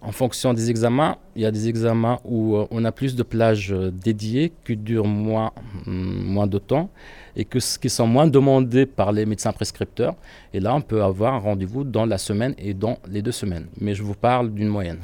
en 0.00 0.12
fonction 0.12 0.54
des 0.54 0.70
examens, 0.70 1.16
il 1.34 1.42
y 1.42 1.46
a 1.46 1.50
des 1.50 1.68
examens 1.68 2.20
où 2.24 2.56
euh, 2.56 2.66
on 2.70 2.84
a 2.84 2.92
plus 2.92 3.16
de 3.16 3.22
plages 3.22 3.72
euh, 3.72 3.90
dédiées 3.90 4.52
qui 4.64 4.76
durent 4.76 5.06
moins, 5.06 5.52
mm, 5.86 6.22
moins 6.22 6.46
de 6.46 6.58
temps 6.58 6.90
et 7.34 7.44
que, 7.44 7.58
qui 7.78 7.90
sont 7.90 8.06
moins 8.06 8.26
demandées 8.26 8.86
par 8.86 9.12
les 9.12 9.26
médecins 9.26 9.52
prescripteurs. 9.52 10.14
Et 10.52 10.60
là, 10.60 10.74
on 10.74 10.80
peut 10.80 11.02
avoir 11.02 11.34
un 11.34 11.38
rendez-vous 11.38 11.84
dans 11.84 12.06
la 12.06 12.18
semaine 12.18 12.54
et 12.58 12.74
dans 12.74 12.98
les 13.08 13.22
deux 13.22 13.32
semaines. 13.32 13.66
Mais 13.80 13.94
je 13.94 14.02
vous 14.02 14.14
parle 14.14 14.52
d'une 14.52 14.68
moyenne. 14.68 14.98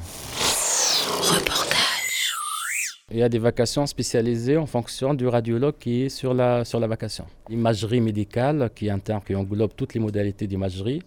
Reportage. 1.21 2.33
Il 3.11 3.17
y 3.17 3.23
a 3.23 3.29
des 3.29 3.39
vacations 3.39 3.85
spécialisées 3.85 4.57
en 4.57 4.65
fonction 4.65 5.13
du 5.13 5.27
radiologue 5.27 5.75
qui 5.79 6.03
est 6.03 6.09
sur 6.09 6.33
la, 6.33 6.65
sur 6.65 6.79
la 6.79 6.87
vacation. 6.87 7.25
L'imagerie 7.49 8.01
médicale, 8.01 8.69
qui 8.73 8.87
est 8.87 8.91
un 8.91 8.99
terme 8.99 9.21
qui 9.25 9.35
englobe 9.35 9.71
toutes 9.75 9.93
les 9.93 9.99
modalités 9.99 10.47
d'imagerie, 10.47 11.01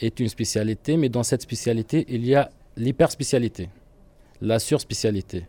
est 0.00 0.20
une 0.20 0.28
spécialité, 0.28 0.96
mais 0.96 1.08
dans 1.08 1.22
cette 1.22 1.42
spécialité, 1.42 2.06
il 2.08 2.24
y 2.24 2.34
a 2.34 2.50
l'hyperspécialité, 2.76 3.68
la 4.40 4.58
surspécialité, 4.58 5.44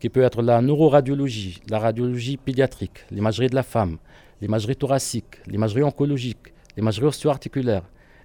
qui 0.00 0.08
peut 0.08 0.22
être 0.22 0.42
la 0.42 0.60
neuroradiologie, 0.60 1.60
la 1.68 1.78
radiologie 1.78 2.36
pédiatrique, 2.36 3.04
l'imagerie 3.10 3.48
de 3.48 3.54
la 3.54 3.62
femme, 3.62 3.98
l'imagerie 4.40 4.76
thoracique, 4.76 5.38
l'imagerie 5.46 5.82
oncologique, 5.82 6.52
l'imagerie 6.76 7.06
osteoarticulaire, 7.06 7.82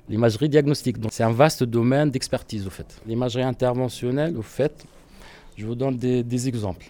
l'imagerie 0.10 0.50
diagnostique. 0.50 1.00
Donc 1.00 1.14
c'est 1.14 1.24
un 1.24 1.32
vaste 1.32 1.64
domaine 1.64 2.10
d'expertise 2.10 2.66
au 2.68 2.70
fait. 2.70 3.00
L'imagerie 3.06 3.44
interventionnelle, 3.44 4.36
au 4.38 4.42
fait, 4.42 4.86
je 5.56 5.66
vous 5.66 5.76
donne 5.76 5.98
des, 5.98 6.48
exemples. 6.48 6.88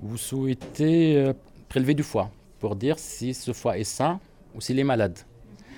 Vous 0.00 0.16
souhaitez 0.16 1.16
euh, 1.16 1.32
prélever 1.68 1.94
du 1.94 2.02
foie 2.02 2.30
pour 2.60 2.76
dire 2.76 2.98
si 2.98 3.34
ce 3.34 3.52
foie 3.52 3.78
est 3.78 3.84
sain 3.84 4.20
ou 4.54 4.60
s'il 4.60 4.78
est 4.78 4.84
malade. 4.84 5.18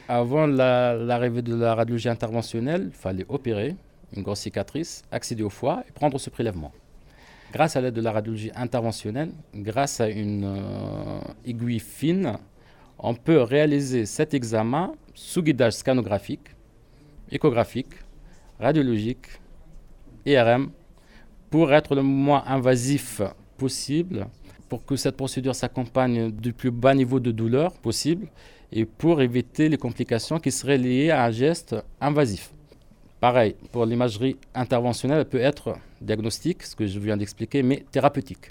Avant 0.08 0.46
l'arrivée 0.46 1.42
de 1.42 1.54
la 1.54 1.74
radiologie 1.74 2.08
interventionnelle, 2.08 2.88
il 2.88 2.96
fallait 2.96 3.26
opérer, 3.28 3.76
une 4.14 4.22
grosse 4.22 4.40
cicatrice, 4.40 5.02
accéder 5.10 5.42
au 5.42 5.50
foie 5.50 5.84
et 5.88 5.92
prendre 5.92 6.18
ce 6.18 6.30
prélèvement. 6.30 6.72
Grâce 7.52 7.76
à 7.76 7.80
l'aide 7.80 7.94
de 7.94 8.00
la 8.00 8.12
radiologie 8.12 8.52
interventionnelle, 8.54 9.32
grâce 9.54 10.00
à 10.00 10.08
une 10.08 10.44
euh, 10.44 11.20
aiguille 11.44 11.80
fine, 11.80 12.38
on 12.98 13.14
peut 13.14 13.42
réaliser 13.42 14.06
cet 14.06 14.34
examen 14.34 14.92
sous 15.14 15.42
guidage 15.42 15.72
scanographique, 15.72 16.54
échographique, 17.30 17.94
radiologique, 18.60 19.26
IRM, 20.26 20.70
pour 21.50 21.72
être 21.72 21.94
le 21.94 22.02
moins 22.02 22.44
invasif 22.46 23.20
possible, 23.56 24.28
pour 24.68 24.84
que 24.84 24.94
cette 24.94 25.16
procédure 25.16 25.54
s'accompagne 25.54 26.30
du 26.30 26.52
plus 26.52 26.70
bas 26.70 26.94
niveau 26.94 27.18
de 27.18 27.32
douleur 27.32 27.72
possible 27.72 28.28
et 28.70 28.84
pour 28.84 29.20
éviter 29.20 29.68
les 29.68 29.76
complications 29.76 30.38
qui 30.38 30.52
seraient 30.52 30.78
liées 30.78 31.10
à 31.10 31.24
un 31.24 31.30
geste 31.32 31.74
invasif. 32.00 32.52
Pareil, 33.20 33.54
pour 33.70 33.84
l'imagerie 33.84 34.36
interventionnelle, 34.54 35.18
elle 35.18 35.28
peut 35.28 35.40
être 35.40 35.76
diagnostique, 36.00 36.62
ce 36.62 36.74
que 36.74 36.86
je 36.86 36.98
viens 36.98 37.18
d'expliquer, 37.18 37.62
mais 37.62 37.84
thérapeutique. 37.92 38.50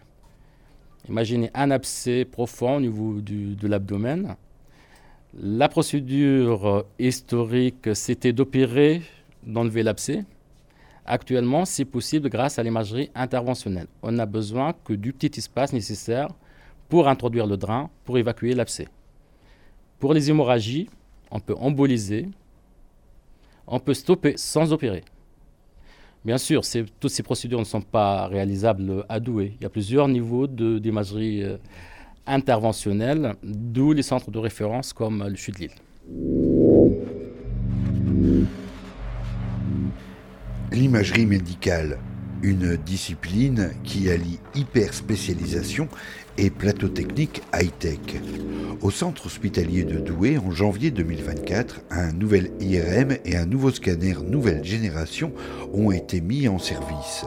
Imaginez 1.07 1.49
un 1.55 1.71
abcès 1.71 2.23
profond 2.23 2.75
au 2.75 2.79
niveau 2.79 3.19
de 3.19 3.67
l'abdomen. 3.67 4.35
La 5.33 5.69
procédure 5.69 6.85
historique, 6.99 7.95
c'était 7.95 8.31
d'opérer, 8.31 9.01
d'enlever 9.43 9.81
l'abcès. 9.81 10.23
Actuellement, 11.03 11.65
c'est 11.65 11.85
possible 11.85 12.29
grâce 12.29 12.59
à 12.59 12.63
l'imagerie 12.63 13.09
interventionnelle. 13.15 13.87
On 14.03 14.11
n'a 14.11 14.27
besoin 14.27 14.73
que 14.85 14.93
du 14.93 15.13
petit 15.13 15.39
espace 15.39 15.73
nécessaire 15.73 16.27
pour 16.89 17.07
introduire 17.07 17.47
le 17.47 17.57
drain, 17.57 17.89
pour 18.05 18.19
évacuer 18.19 18.53
l'abcès. 18.53 18.87
Pour 19.97 20.13
les 20.13 20.29
hémorragies, 20.29 20.87
on 21.31 21.39
peut 21.39 21.55
emboliser, 21.57 22.27
on 23.69 23.79
peut 23.79 23.93
stopper 23.93 24.33
sans 24.35 24.73
opérer. 24.73 25.03
Bien 26.25 26.37
sûr, 26.37 26.63
toutes 26.99 27.11
ces 27.11 27.23
procédures 27.23 27.59
ne 27.59 27.65
sont 27.65 27.81
pas 27.81 28.27
réalisables 28.27 29.05
à 29.07 29.19
Douai. 29.21 29.53
Il 29.59 29.63
y 29.63 29.65
a 29.65 29.69
plusieurs 29.69 30.07
niveaux 30.09 30.47
d'imagerie 30.47 31.43
euh, 31.43 31.57
interventionnelle, 32.27 33.35
d'où 33.41 33.93
les 33.93 34.01
centres 34.01 34.29
de 34.29 34.37
référence 34.37 34.91
comme 34.91 35.25
le 35.25 35.35
CHU 35.35 35.51
de 35.51 35.57
Lille. 35.59 35.71
L'imagerie 40.71 41.25
médicale, 41.25 41.99
une 42.41 42.75
discipline 42.77 43.71
qui 43.83 44.09
allie 44.09 44.39
hyperspécialisation 44.55 45.87
et 46.37 46.49
plateau 46.49 46.87
technique 46.87 47.41
high-tech. 47.53 48.21
Au 48.81 48.91
centre 48.91 49.25
hospitalier 49.25 49.83
de 49.83 49.99
Douai, 49.99 50.37
en 50.37 50.51
janvier 50.51 50.91
2024, 50.91 51.81
un 51.91 52.11
nouvel 52.13 52.51
IRM 52.59 53.17
et 53.25 53.35
un 53.35 53.45
nouveau 53.45 53.71
scanner 53.71 54.15
nouvelle 54.25 54.63
génération 54.63 55.33
ont 55.73 55.91
été 55.91 56.21
mis 56.21 56.47
en 56.47 56.59
service. 56.59 57.25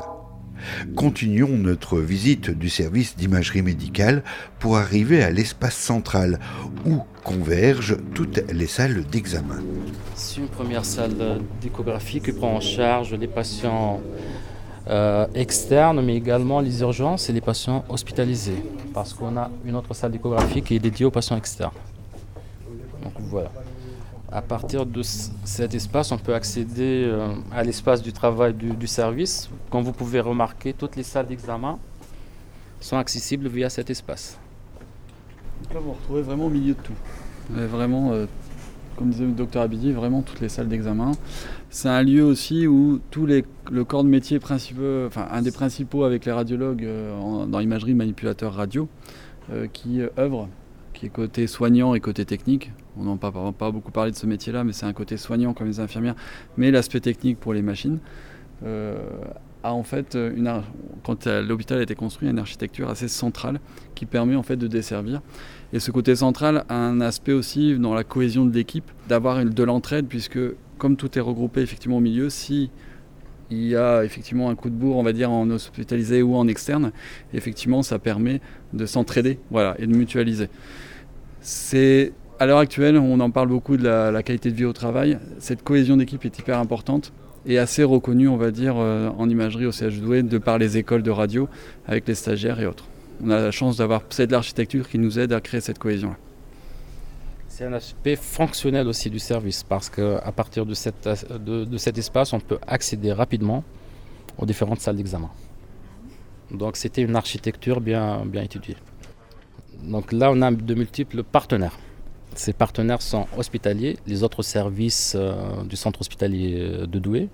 Continuons 0.95 1.57
notre 1.57 1.99
visite 1.99 2.51
du 2.51 2.69
service 2.69 3.17
d'imagerie 3.17 3.63
médicale 3.63 4.23
pour 4.59 4.77
arriver 4.77 5.23
à 5.23 5.31
l'espace 5.31 5.77
central 5.77 6.39
où 6.87 7.01
convergent 7.25 7.97
toutes 8.15 8.43
les 8.53 8.67
salles 8.67 9.05
d'examen. 9.05 9.61
C'est 10.15 10.41
une 10.41 10.49
première 10.49 10.85
salle 10.85 11.41
d'échographie 11.61 12.21
qui 12.21 12.33
prend 12.33 12.55
en 12.55 12.61
charge 12.61 13.15
les 13.15 13.27
patients 13.27 14.01
euh, 14.89 15.27
externes, 15.35 16.01
mais 16.03 16.17
également 16.17 16.61
les 16.61 16.81
urgences 16.81 17.31
et 17.31 17.33
les 17.33 17.41
patients 17.41 17.85
hospitalisés, 17.89 18.63
parce 18.93 19.15
qu'on 19.15 19.37
a 19.37 19.49
une 19.65 19.77
autre 19.77 19.95
salle 19.95 20.11
d'échographie 20.11 20.61
qui 20.63 20.75
est 20.75 20.81
dédiée 20.81 21.07
aux 21.07 21.11
patients 21.11 21.37
externes. 21.37 21.71
Donc 23.05 23.13
voilà. 23.19 23.51
À 24.31 24.43
partir 24.43 24.87
de 24.87 25.03
cet 25.03 25.75
espace, 25.75 26.11
on 26.11 26.19
peut 26.19 26.35
accéder 26.35 27.05
euh, 27.07 27.35
à 27.53 27.63
l'espace 27.63 28.03
du 28.03 28.13
travail 28.13 28.55
du, 28.55 28.87
service. 28.87 29.49
Comme 29.71 29.85
vous 29.85 29.93
pouvez 29.93 30.21
remarquer, 30.21 30.73
toutes 30.73 30.97
les 30.97 31.03
salles 31.03 31.27
d'examen 31.27 31.79
sont 32.81 32.97
accessibles 32.97 33.47
via 33.49 33.69
cet 33.69 33.91
espace. 33.91 34.39
Donc 35.63 35.75
là, 35.75 35.81
vous 35.81 35.93
retrouvez 35.93 36.23
vraiment 36.23 36.47
au 36.47 36.51
milieu 36.51 36.75
de 36.75 36.81
tout. 36.81 36.95
Vraiment, 37.51 38.13
euh, 38.13 38.27
comme 38.97 39.11
disait 39.11 39.25
le 39.25 39.33
docteur 39.33 39.63
Abidi, 39.63 39.93
vraiment 39.93 40.23
toutes 40.23 40.41
les 40.41 40.49
salles 40.49 40.69
d'examen. 40.69 41.13
C'est 41.71 41.89
un 41.89 42.03
lieu 42.03 42.25
aussi 42.25 42.67
où 42.67 43.01
tous 43.11 43.27
les, 43.27 43.45
le 43.71 43.85
corps 43.85 44.05
de 44.05 44.09
métier 44.09 44.39
principaux, 44.39 45.07
enfin 45.07 45.27
un 45.31 45.43
des 45.43 45.53
principaux 45.53 46.05
avec 46.05 46.25
les 46.25 46.33
radiologues 46.33 46.85
euh, 46.85 47.47
dans 47.47 47.59
l'imagerie 47.59 47.95
manipulateur 47.95 48.53
radio, 48.53 48.89
euh, 49.51 49.67
qui 49.73 50.01
œuvre, 50.19 50.49
qui 50.93 51.07
est 51.07 51.11
côté 51.11 51.47
soignant 51.47 51.95
et 51.95 52.01
côté 52.01 52.25
technique. 52.25 52.73
On 52.99 53.05
n'en 53.05 53.17
pas, 53.17 53.33
pas 53.33 53.71
beaucoup 53.71 53.93
parlé 53.93 54.11
de 54.11 54.17
ce 54.17 54.27
métier-là, 54.27 54.65
mais 54.65 54.73
c'est 54.73 54.87
un 54.87 54.93
côté 54.93 55.17
soignant 55.17 55.55
comme 55.55 55.67
les 55.67 55.81
infirmières, 55.81 56.17
mais 56.57 56.71
l'aspect 56.71 57.01
technique 57.01 57.41
pour 57.41 57.55
les 57.55 57.63
machines. 57.63 57.99
Euh, 59.65 59.69
a 59.69 59.73
en 59.73 59.83
fait, 59.83 60.15
une, 60.15 60.63
quand 61.05 61.27
l'hôpital 61.27 61.79
a 61.79 61.83
été 61.83 61.95
construit, 61.95 62.29
une 62.29 62.39
architecture 62.39 62.91
assez 62.91 63.09
centrale 63.09 63.61
qui 63.95 64.07
permet 64.07 64.37
en 64.37 64.43
fait 64.43 64.57
de 64.57 64.67
desservir. 64.67 65.21
Et 65.73 65.81
ce 65.81 65.91
côté 65.91 66.17
central 66.17 66.65
a 66.69 66.75
un 66.75 67.01
aspect 67.01 67.33
aussi 67.33 67.79
dans 67.79 67.95
la 67.95 68.05
cohésion 68.05 68.45
de 68.45 68.53
l'équipe, 68.53 68.91
d'avoir 69.09 69.45
de 69.45 69.63
l'entraide, 69.63 70.07
puisque 70.07 70.39
comme 70.79 70.97
tout 70.97 71.17
est 71.17 71.21
regroupé 71.21 71.61
effectivement 71.61 71.99
au 71.99 72.01
milieu, 72.01 72.29
si 72.29 72.71
il 73.51 73.67
y 73.67 73.77
a 73.77 74.05
effectivement 74.05 74.51
un 74.51 74.55
coup 74.55 74.71
de 74.71 74.75
bourre, 74.75 74.97
on 74.97 75.03
va 75.03 75.13
dire 75.13 75.31
en 75.31 75.49
hospitalisé 75.51 76.23
ou 76.23 76.35
en 76.37 76.49
externe, 76.49 76.91
effectivement 77.35 77.83
ça 77.83 77.99
permet 77.99 78.41
de 78.73 78.87
s'entraider 78.87 79.39
voilà, 79.51 79.77
et 79.79 79.87
de 79.87 79.95
mutualiser. 79.95 80.49
C'est 81.41 82.13
à 82.39 82.47
l'heure 82.47 82.59
actuelle, 82.59 82.97
on 82.97 83.21
en 83.21 83.31
parle 83.31 83.49
beaucoup 83.49 83.77
de 83.77 83.85
la, 83.85 84.23
qualité 84.23 84.51
de 84.51 84.57
vie 84.57 84.65
au 84.65 84.73
travail. 84.73 85.19
Cette 85.39 85.63
cohésion 85.63 85.97
d'équipe 85.97 86.25
est 86.25 86.39
hyper 86.39 86.59
importante 86.59 87.13
et 87.47 87.59
assez 87.59 87.85
reconnue, 87.85 88.29
on 88.29 88.37
va 88.37 88.51
dire, 88.51 88.75
euh, 88.77 89.11
en 89.19 89.29
imagerie 89.29 89.67
au 89.67 89.73
CHDW 89.73 90.23
de 90.23 90.39
par 90.39 90.59
les 90.59 90.77
écoles 90.77 91.03
de 91.03 91.11
radio 91.11 91.49
avec 91.87 92.07
les 92.07 92.15
stagiaires 92.15 92.61
et 92.61 92.67
autres. 92.67 92.85
On 93.23 93.31
a 93.31 93.41
la 93.41 93.51
chance 93.51 93.77
d'avoir 93.77 94.03
cette 94.11 94.31
l'architecture 94.31 94.89
qui 94.89 94.99
nous 94.99 95.19
aide 95.19 95.33
à 95.33 95.41
créer 95.41 95.61
cette 95.61 95.79
cohésion-là. 95.79 96.17
C'est 97.49 97.65
un 97.65 97.73
aspect 97.75 98.17
fonctionnel 98.17 98.89
aussi 98.89 99.11
du 99.11 99.19
service 99.19 99.63
parce 99.63 99.91
qu'à 99.91 100.33
partir 100.35 100.65
de, 100.65 100.75
de, 101.65 101.77
cet 101.77 101.99
espace, 101.99 102.33
on 102.33 102.41
peut 102.41 102.59
accéder 102.67 103.13
rapidement 103.13 103.63
aux 104.39 104.47
différentes 104.47 104.81
salles 104.81 104.97
d'examen. 104.97 105.31
Donc 106.51 106.77
c'était 106.77 107.03
une 107.03 107.15
architecture 107.15 107.81
bien 107.81 108.25
étudiée. 108.43 108.77
Donc 109.83 110.13
là, 110.13 110.31
on 110.33 110.41
a 110.43 110.51
de 110.51 110.75
multiples 110.75 111.23
partenaires. 111.23 111.77
Ces 112.35 112.53
partenaires 112.53 113.03
sont 113.03 113.27
hospitaliers, 113.37 113.99
les 114.07 114.23
autres 114.23 114.43
services 114.43 115.15
euh, 115.17 115.63
du 115.65 115.77
centre 115.77 116.01
hospitalier 116.01 116.87
de 116.87 116.99
Douai, 116.99 117.29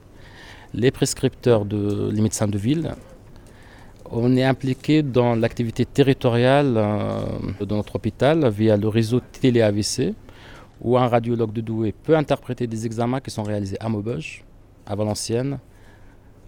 les 0.75 0.91
prescripteurs, 0.91 1.65
de, 1.65 2.11
les 2.11 2.21
médecins 2.21 2.49
de 2.49 2.59
ville. 2.59 2.95
On 4.11 4.37
est 4.37 4.45
impliqué 4.45 5.03
dans 5.03 5.35
l'activité 5.35 5.85
territoriale 5.85 6.75
euh, 6.77 7.21
de 7.61 7.75
notre 7.75 7.97
hôpital 7.97 8.49
via 8.49 8.77
le 8.77 8.89
réseau 8.89 9.21
télé-AVC, 9.21 10.15
où 10.81 10.97
un 10.97 11.09
radiologue 11.09 11.53
de 11.53 11.61
Douai 11.61 11.93
peut 11.93 12.17
interpréter 12.17 12.67
des 12.67 12.87
examens 12.87 13.21
qui 13.21 13.31
sont 13.31 13.43
réalisés 13.43 13.77
à 13.81 13.89
Maubeuge, 13.89 14.45
à 14.87 14.95
Valenciennes, 14.95 15.59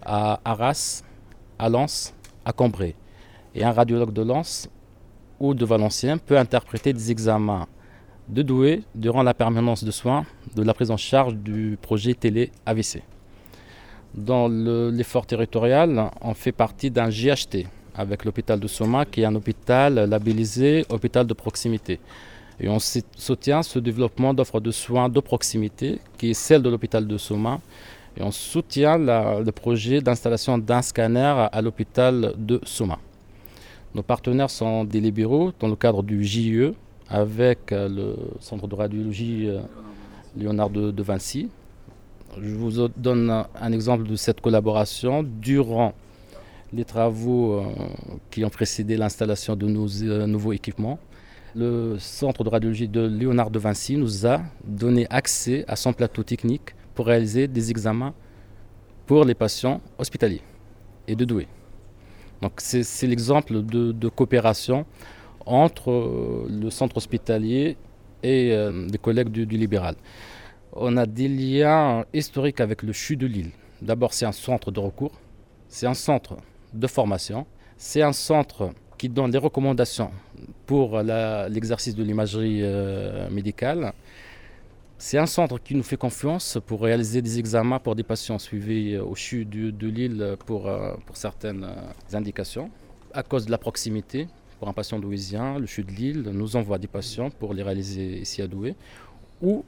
à 0.01 0.39
Arras, 0.43 1.03
à 1.59 1.69
Lens, 1.69 2.13
à 2.43 2.51
Cambrai. 2.51 2.95
Et 3.53 3.63
un 3.63 3.71
radiologue 3.71 4.13
de 4.13 4.23
Lens 4.23 4.69
ou 5.39 5.53
de 5.53 5.65
Valenciennes 5.65 6.19
peut 6.19 6.37
interpréter 6.37 6.93
des 6.93 7.11
examens 7.11 7.67
de 8.27 8.41
Douai 8.41 8.83
durant 8.95 9.23
la 9.23 9.33
permanence 9.33 9.83
de 9.83 9.91
soins 9.91 10.25
de 10.55 10.63
la 10.63 10.73
prise 10.73 10.91
en 10.91 10.97
charge 10.97 11.35
du 11.35 11.77
projet 11.81 12.13
télé 12.13 12.51
AVC. 12.65 13.01
Dans 14.13 14.47
l'effort 14.49 15.25
territorial, 15.25 16.11
on 16.21 16.33
fait 16.33 16.51
partie 16.51 16.91
d'un 16.91 17.09
GHT 17.09 17.65
avec 17.95 18.25
l'hôpital 18.25 18.59
de 18.59 18.67
Soma, 18.67 19.05
qui 19.05 19.21
est 19.21 19.25
un 19.25 19.35
hôpital 19.35 19.95
labellisé 19.95 20.85
hôpital 20.89 21.25
de 21.25 21.33
proximité. 21.33 21.99
Et 22.59 22.69
on 22.69 22.77
soutient 22.79 23.63
ce 23.63 23.79
développement 23.79 24.33
d'offres 24.33 24.59
de 24.59 24.71
soins 24.71 25.09
de 25.09 25.19
proximité, 25.19 25.99
qui 26.17 26.31
est 26.31 26.33
celle 26.33 26.61
de 26.61 26.69
l'hôpital 26.69 27.07
de 27.07 27.17
Soma. 27.17 27.59
Et 28.17 28.21
on 28.21 28.31
soutient 28.31 28.97
le 28.97 29.49
projet 29.51 30.01
d'installation 30.01 30.57
d'un 30.57 30.81
scanner 30.81 31.47
à 31.51 31.61
l'hôpital 31.61 32.33
de 32.37 32.59
Soma. 32.63 32.99
Nos 33.95 34.03
partenaires 34.03 34.49
sont 34.49 34.83
des 34.83 34.99
libéraux 34.99 35.51
dans 35.59 35.67
le 35.67 35.75
cadre 35.75 36.03
du 36.03 36.23
JE 36.23 36.73
avec 37.11 37.71
euh, 37.71 37.89
le 37.89 38.15
centre 38.39 38.67
de 38.67 38.75
radiologie 38.75 39.47
euh, 39.49 39.59
Léonard 40.35 40.69
de 40.69 41.03
Vinci, 41.03 41.49
je 42.41 42.55
vous 42.55 42.87
donne 42.95 43.29
un 43.29 43.71
exemple 43.73 44.07
de 44.07 44.15
cette 44.15 44.39
collaboration. 44.39 45.21
Durant 45.23 45.93
les 46.71 46.85
travaux 46.85 47.55
euh, 47.55 47.63
qui 48.29 48.45
ont 48.45 48.49
précédé 48.49 48.95
l'installation 48.95 49.57
de 49.57 49.67
nos 49.67 49.87
nouveaux 50.25 50.53
équipements, 50.53 50.97
le 51.53 51.97
centre 51.99 52.45
de 52.45 52.49
radiologie 52.49 52.87
de 52.87 53.01
Léonard 53.01 53.51
de 53.51 53.59
Vinci 53.59 53.97
nous 53.97 54.25
a 54.25 54.41
donné 54.63 55.05
accès 55.09 55.65
à 55.67 55.75
son 55.75 55.91
plateau 55.91 56.23
technique 56.23 56.73
pour 56.95 57.07
réaliser 57.07 57.49
des 57.49 57.71
examens 57.71 58.13
pour 59.05 59.25
les 59.25 59.35
patients 59.35 59.81
hospitaliers 59.97 60.41
et 61.09 61.15
de 61.15 61.25
doués. 61.25 61.47
Donc 62.41 62.53
c'est 62.57 63.05
l'exemple 63.07 63.61
de, 63.61 64.09
coopération 64.09 64.85
entre 65.45 65.91
euh, 65.91 66.47
le 66.49 66.69
centre 66.69 66.97
hospitalier 66.97 67.77
et 68.23 68.55
des 68.87 68.99
collègues 68.99 69.29
du 69.29 69.57
libéral 69.57 69.95
on 70.73 70.97
a 70.97 71.05
des 71.05 71.27
liens 71.27 72.05
historiques 72.13 72.59
avec 72.59 72.83
le 72.83 72.93
CHU 72.93 73.17
de 73.17 73.27
Lille. 73.27 73.51
D'abord, 73.81 74.13
c'est 74.13 74.25
un 74.25 74.31
centre 74.31 74.71
de 74.71 74.79
recours, 74.79 75.19
c'est 75.67 75.87
un 75.87 75.93
centre 75.93 76.37
de 76.73 76.87
formation, 76.87 77.45
c'est 77.77 78.01
un 78.01 78.13
centre 78.13 78.71
qui 78.97 79.09
donne 79.09 79.31
des 79.31 79.37
recommandations 79.37 80.11
pour 80.65 81.01
l'exercice 81.01 81.95
de 81.95 82.03
l'imagerie 82.03 82.59
euh, 82.61 83.29
médicale. 83.29 83.93
C'est 84.99 85.17
un 85.17 85.25
centre 85.25 85.57
qui 85.57 85.73
nous 85.73 85.81
fait 85.81 85.97
confiance 85.97 86.59
pour 86.67 86.83
réaliser 86.83 87.23
des 87.23 87.39
examens 87.39 87.79
pour 87.79 87.95
des 87.95 88.03
patients 88.03 88.37
suivis 88.37 88.97
au 88.97 89.15
CHU 89.15 89.45
de, 89.45 89.87
Lille 89.87 90.35
pour, 90.45 90.67
euh, 90.67 90.93
certaines 91.13 91.63
euh, 91.63 92.15
indications. 92.17 92.69
À 93.13 93.23
cause 93.23 93.47
de 93.47 93.51
la 93.51 93.57
proximité, 93.57 94.27
pour 94.61 94.69
un 94.69 94.73
patient 94.73 94.99
douésien, 94.99 95.57
le 95.57 95.65
CHU 95.65 95.83
de 95.83 95.91
Lille 95.91 96.21
nous 96.31 96.55
envoie 96.55 96.77
des 96.77 96.85
patients 96.85 97.31
pour 97.31 97.55
les 97.55 97.63
réaliser 97.63 98.19
ici 98.19 98.43
à 98.43 98.47
Douai 98.47 98.75
ou 99.41 99.65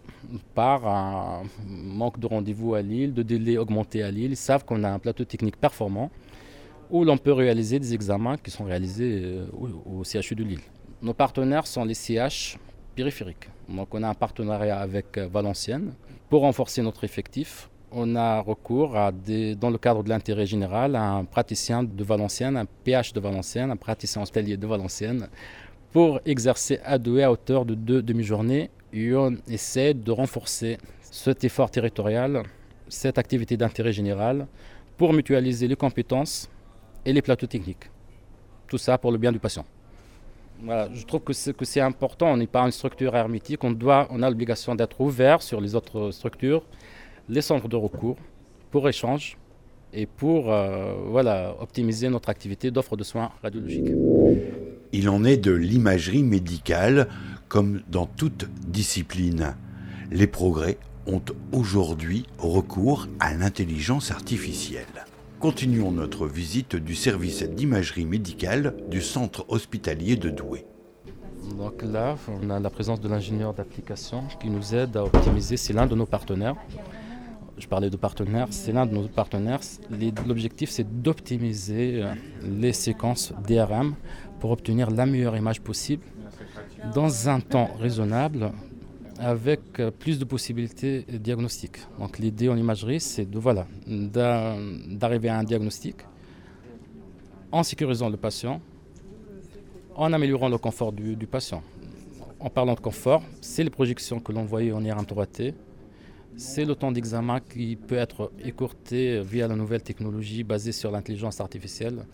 par 0.54 0.86
un 0.86 1.42
manque 1.68 2.20
de 2.20 2.28
rendez-vous 2.28 2.76
à 2.76 2.84
Lille, 2.84 3.12
de 3.12 3.24
délai 3.24 3.58
augmenté 3.58 4.04
à 4.04 4.12
Lille. 4.12 4.34
Ils 4.34 4.38
savent 4.38 4.64
qu'on 4.66 4.84
a 4.84 4.92
un 4.92 5.00
plateau 5.00 5.26
technique 5.26 5.58
performant 5.58 6.12
où 6.92 7.04
l'on 7.04 7.18
peut 7.18 7.34
réaliser 7.34 7.80
des 7.80 7.96
examens 7.96 8.38
qui 8.38 8.52
sont 8.52 8.66
réalisés 8.66 9.22
euh, 9.24 9.48
au, 9.88 10.04
CHU 10.04 10.36
de 10.36 10.44
Lille. 10.44 10.62
Nos 11.02 11.16
partenaires 11.16 11.66
sont 11.66 11.86
les 11.86 11.96
CH 11.96 12.60
périphériques. 12.94 13.50
Donc 13.68 13.96
on 13.96 14.04
a 14.04 14.10
un 14.10 14.14
partenariat 14.14 14.78
avec 14.78 15.18
euh, 15.18 15.26
Valenciennes 15.26 15.96
pour 16.30 16.42
renforcer 16.42 16.84
notre 16.84 17.04
effectif. 17.04 17.68
On 17.96 18.16
a 18.16 18.40
recours 18.42 18.98
à 18.98 19.12
des, 19.12 19.54
dans 19.54 19.70
le 19.70 19.78
cadre 19.78 20.04
de 20.04 20.10
l'intérêt 20.10 20.48
général 20.48 20.96
à 20.96 21.12
un 21.12 21.26
praticien 21.26 21.84
de 21.84 22.04
Valenciennes, 22.04 22.58
un 22.58 22.66
PH 22.66 23.14
de 23.14 23.20
Valenciennes, 23.20 23.70
un 23.70 23.76
praticien 23.76 24.24
hospitalier 24.24 24.58
de 24.58 24.66
Valenciennes 24.66 25.28
pour 25.92 26.20
exercer 26.26 26.80
à 26.84 26.98
deux 26.98 27.22
à 27.22 27.32
hauteur 27.32 27.66
de 27.66 27.76
deux 27.76 28.02
demi-journées 28.02 28.72
et 28.92 29.16
on 29.16 29.36
essaie 29.48 29.94
de 29.94 30.12
renforcer 30.12 30.80
cet 31.02 31.44
effort 31.44 31.70
territorial, 31.70 32.42
cette 32.88 33.20
activité 33.20 33.58
d'intérêt 33.58 33.94
général, 33.94 34.48
pour 34.98 35.14
mutualiser 35.14 35.68
les 35.68 35.76
compétences 35.76 36.50
et 37.06 37.14
les 37.14 37.22
plateaux 37.22 37.46
techniques. 37.46 37.92
Tout 38.68 38.80
ça 38.80 38.98
pour 38.98 39.12
le 39.12 39.20
bien 39.20 39.32
du 39.32 39.38
patient. 39.38 39.66
je 40.66 41.06
trouve 41.06 41.22
que 41.22 41.66
c'est 41.66 41.82
important. 41.82 42.28
On 42.34 42.38
n'est 42.38 42.48
pas 42.48 42.64
une 42.64 42.72
structure 42.72 43.16
hermétique. 43.16 43.64
On, 43.64 43.72
doit, 43.72 44.08
on 44.10 44.24
a 44.24 44.30
l'obligation 44.32 44.74
d'être 44.74 45.00
ouvert 45.00 45.44
sur 45.44 45.62
les 45.62 45.76
autres 45.76 46.10
structures, 46.10 46.64
les 47.30 47.42
centres 47.42 47.68
de 47.68 47.76
recours, 47.76 48.18
pour 48.72 48.88
échange 48.90 49.38
et 49.94 50.06
pour 50.06 50.52
euh, 50.52 50.96
voilà, 51.08 51.56
optimiser 51.60 52.10
notre 52.10 52.30
activité 52.30 52.72
d'offre 52.72 52.98
de 52.98 53.04
soins 53.04 53.32
radiologiques. 53.42 53.92
Il 54.92 55.10
en 55.10 55.24
est 55.24 55.38
de 55.38 55.52
l'imagerie 55.52 56.24
médicale 56.24 57.08
comme 57.48 57.82
dans 57.88 58.08
toute 58.08 58.50
discipline. 58.68 59.56
Les 60.12 60.28
progrès 60.28 60.78
ont 61.06 61.22
aujourd'hui 61.52 62.26
recours 62.38 63.08
à 63.20 63.34
l'intelligence 63.34 64.12
artificielle. 64.12 65.06
Continuons 65.40 65.92
notre 65.92 66.26
visite 66.26 66.76
du 66.76 66.96
service 66.96 67.44
d'imagerie 67.44 68.06
médicale 68.06 68.76
du 68.90 69.02
centre 69.02 69.46
hospitalier 69.50 70.16
de 70.16 70.30
Douai. 70.30 70.66
Donc 71.58 71.84
là, 71.84 72.16
on 72.42 72.50
a 72.50 72.60
la 72.60 72.70
présence 72.70 73.02
de 73.02 73.10
l'ingénieur 73.10 73.54
d'application 73.54 74.24
qui 74.40 74.50
nous 74.50 74.74
aide 74.74 74.96
à 74.96 75.04
optimiser. 75.04 75.58
C'est 75.58 75.74
l'un 75.74 75.86
de 75.86 75.96
nos 75.96 76.06
partenaires. 76.06 76.56
Je 77.58 77.68
parlais 77.68 77.90
de 77.90 77.98
partenaires, 77.98 78.48
c'est 78.50 78.72
l'un 78.72 78.86
de 78.86 78.94
nos 78.94 79.08
partenaires. 79.08 79.60
L'objectif, 80.28 80.70
c'est 80.70 81.02
d'optimiser 81.02 82.02
euh, 82.02 82.14
les 82.44 82.74
séquences 82.74 83.32
DRM 83.48 83.96
pour 84.40 84.52
obtenir 84.52 84.90
la 84.90 85.06
meilleure 85.06 85.38
image 85.38 85.62
possible 85.62 86.04
dans 86.94 87.30
un 87.30 87.40
temps 87.40 87.70
raisonnable 87.80 88.52
avec 89.20 89.62
euh, 89.80 89.92
plus 89.92 90.20
de 90.20 90.26
possibilités 90.26 91.06
diagnostiques. 91.10 91.78
Donc 92.00 92.18
l'idée 92.20 92.50
en 92.50 92.58
imagerie, 92.58 93.00
c'est 93.00 93.28
voilà, 93.36 93.68
d'arriver 93.88 95.30
à 95.30 95.38
un 95.38 95.44
diagnostic 95.44 95.98
en 97.52 97.62
sécurisant 97.62 98.10
le 98.10 98.18
patient, 98.18 98.60
en 99.96 100.12
améliorant 100.12 100.50
le 100.50 100.58
confort 100.58 100.92
du, 100.92 101.28
patient. 101.28 101.62
En 102.40 102.50
parlant 102.50 102.74
de 102.74 102.80
confort, 102.80 103.22
c'est 103.42 103.64
les 103.64 103.70
projections 103.70 104.20
que 104.20 104.32
l'on 104.32 104.44
voyait 104.44 104.72
en 104.72 104.84
IRM 104.84 105.04
3T, 105.04 105.54
c'est 106.36 106.66
le 106.66 106.76
temps 106.76 106.92
d'examen 106.92 107.40
qui 107.40 107.76
peut 107.76 107.96
être 107.96 108.32
écourté 108.44 109.22
via 109.22 109.48
la 109.48 109.56
nouvelle 109.56 109.84
technologie 109.84 110.44
basée 110.44 110.72
sur 110.72 110.92
l'intelligence 110.92 111.40
artificielle. 111.40 112.06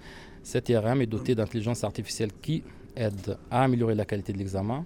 Cette 0.43 0.69
IRM 0.69 1.01
est 1.01 1.05
dotée 1.07 1.35
d'intelligence 1.35 1.83
artificielle 1.83 2.31
qui 2.41 2.63
aide 2.95 3.37
à 3.49 3.63
améliorer 3.63 3.95
la 3.95 4.05
qualité 4.05 4.33
de 4.33 4.37
l'examen 4.37 4.85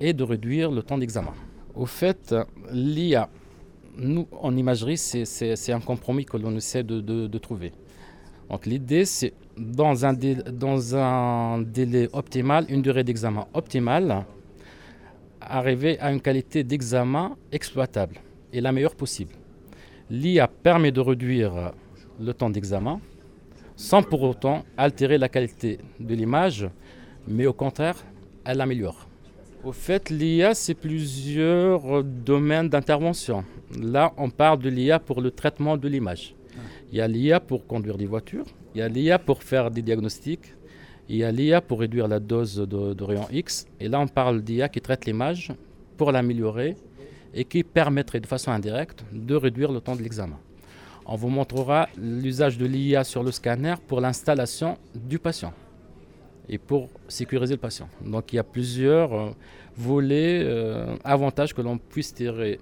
et 0.00 0.12
de 0.12 0.22
réduire 0.22 0.70
le 0.70 0.82
temps 0.82 0.98
d'examen. 0.98 1.34
Au 1.74 1.86
fait, 1.86 2.34
l'IA, 2.72 3.28
nous, 3.96 4.28
en 4.40 4.56
imagerie, 4.56 4.98
c'est 4.98 5.72
un 5.72 5.80
compromis 5.80 6.24
que 6.24 6.36
l'on 6.36 6.54
essaie 6.56 6.84
de, 6.84 7.38
trouver. 7.38 7.72
Donc 8.48 8.66
l'idée, 8.66 9.04
c'est 9.04 9.32
dans 9.56 10.06
un, 10.06 10.12
dans 10.14 10.96
un 10.96 11.60
délai 11.60 12.08
optimal, 12.12 12.66
une 12.68 12.82
durée 12.82 13.02
d'examen 13.02 13.46
optimale, 13.52 14.24
arriver 15.40 15.98
à 15.98 16.12
une 16.12 16.20
qualité 16.20 16.62
d'examen 16.62 17.36
exploitable 17.50 18.20
et 18.52 18.60
la 18.60 18.72
meilleure 18.72 18.94
possible. 18.94 19.34
L'IA 20.10 20.48
permet 20.48 20.92
de 20.92 21.00
réduire 21.00 21.72
le 22.20 22.32
temps 22.34 22.50
d'examen 22.50 23.00
sans 23.76 24.02
pour 24.02 24.22
autant 24.22 24.64
altérer 24.76 25.18
la 25.18 25.28
qualité 25.28 25.78
de 26.00 26.14
l'image 26.14 26.68
mais 27.28 27.46
au 27.46 27.52
contraire, 27.52 27.96
elle 28.44 28.58
l'améliore. 28.58 29.06
Au 29.64 29.72
fait, 29.72 30.08
l'IA, 30.08 30.54
c'est 30.54 30.74
plusieurs 30.74 32.02
domaines 32.02 32.68
d'intervention. 32.68 33.44
Là, 33.78 34.12
on 34.16 34.30
parle 34.30 34.60
de 34.60 34.70
l'IA 34.70 34.98
pour 34.98 35.20
le 35.20 35.30
traitement 35.30 35.76
de 35.76 35.88
l'image. 35.88 36.34
Il 36.90 36.98
y 36.98 37.00
a 37.00 37.08
l'IA 37.08 37.38
pour 37.38 37.66
conduire 37.66 37.98
des 37.98 38.06
voitures, 38.06 38.46
il 38.74 38.78
y 38.78 38.82
a 38.82 38.88
l'IA 38.88 39.18
pour 39.18 39.42
faire 39.42 39.70
des 39.70 39.82
diagnostics, 39.82 40.54
il 41.08 41.16
y 41.16 41.24
a 41.24 41.30
l'IA 41.30 41.60
pour 41.60 41.80
réduire 41.80 42.08
la 42.08 42.18
dose 42.18 42.56
de, 42.56 42.94
de 42.94 43.04
rayon 43.04 43.26
X. 43.30 43.66
Et 43.78 43.88
là, 43.88 44.00
on 44.00 44.08
parle 44.08 44.42
d'IA 44.42 44.68
qui 44.68 44.80
traite 44.80 45.04
l'image 45.04 45.52
pour 45.96 46.12
l'améliorer 46.12 46.76
et 47.34 47.44
qui 47.44 47.62
permettrait 47.62 48.20
de 48.20 48.26
façon 48.26 48.50
indirecte 48.50 49.04
de 49.12 49.34
réduire 49.34 49.72
le 49.72 49.80
temps 49.80 49.96
de 49.96 50.02
l'examen. 50.02 50.38
On 51.06 51.16
vous 51.16 51.28
montrera 51.28 51.88
l'usage 51.96 52.58
de 52.58 52.66
l'IA 52.66 53.02
sur 53.04 53.22
le 53.22 53.30
scanner 53.30 53.74
pour 53.86 54.00
l'installation 54.00 54.76
du 54.94 55.18
patient 55.18 55.54
et 56.48 56.58
pour 56.58 56.90
sécuriser 57.08 57.54
le 57.54 57.60
patient. 57.60 57.88
Donc 58.04 58.32
il 58.32 58.36
y 58.36 58.38
a 58.38 58.44
plusieurs 58.44 59.12
euh, 59.12 59.30
volets, 59.76 60.42
euh, 60.44 60.96
avantages 61.04 61.54
que 61.54 61.62
l'on 61.62 61.78
puisse 61.78 62.14
tirer 62.14 62.58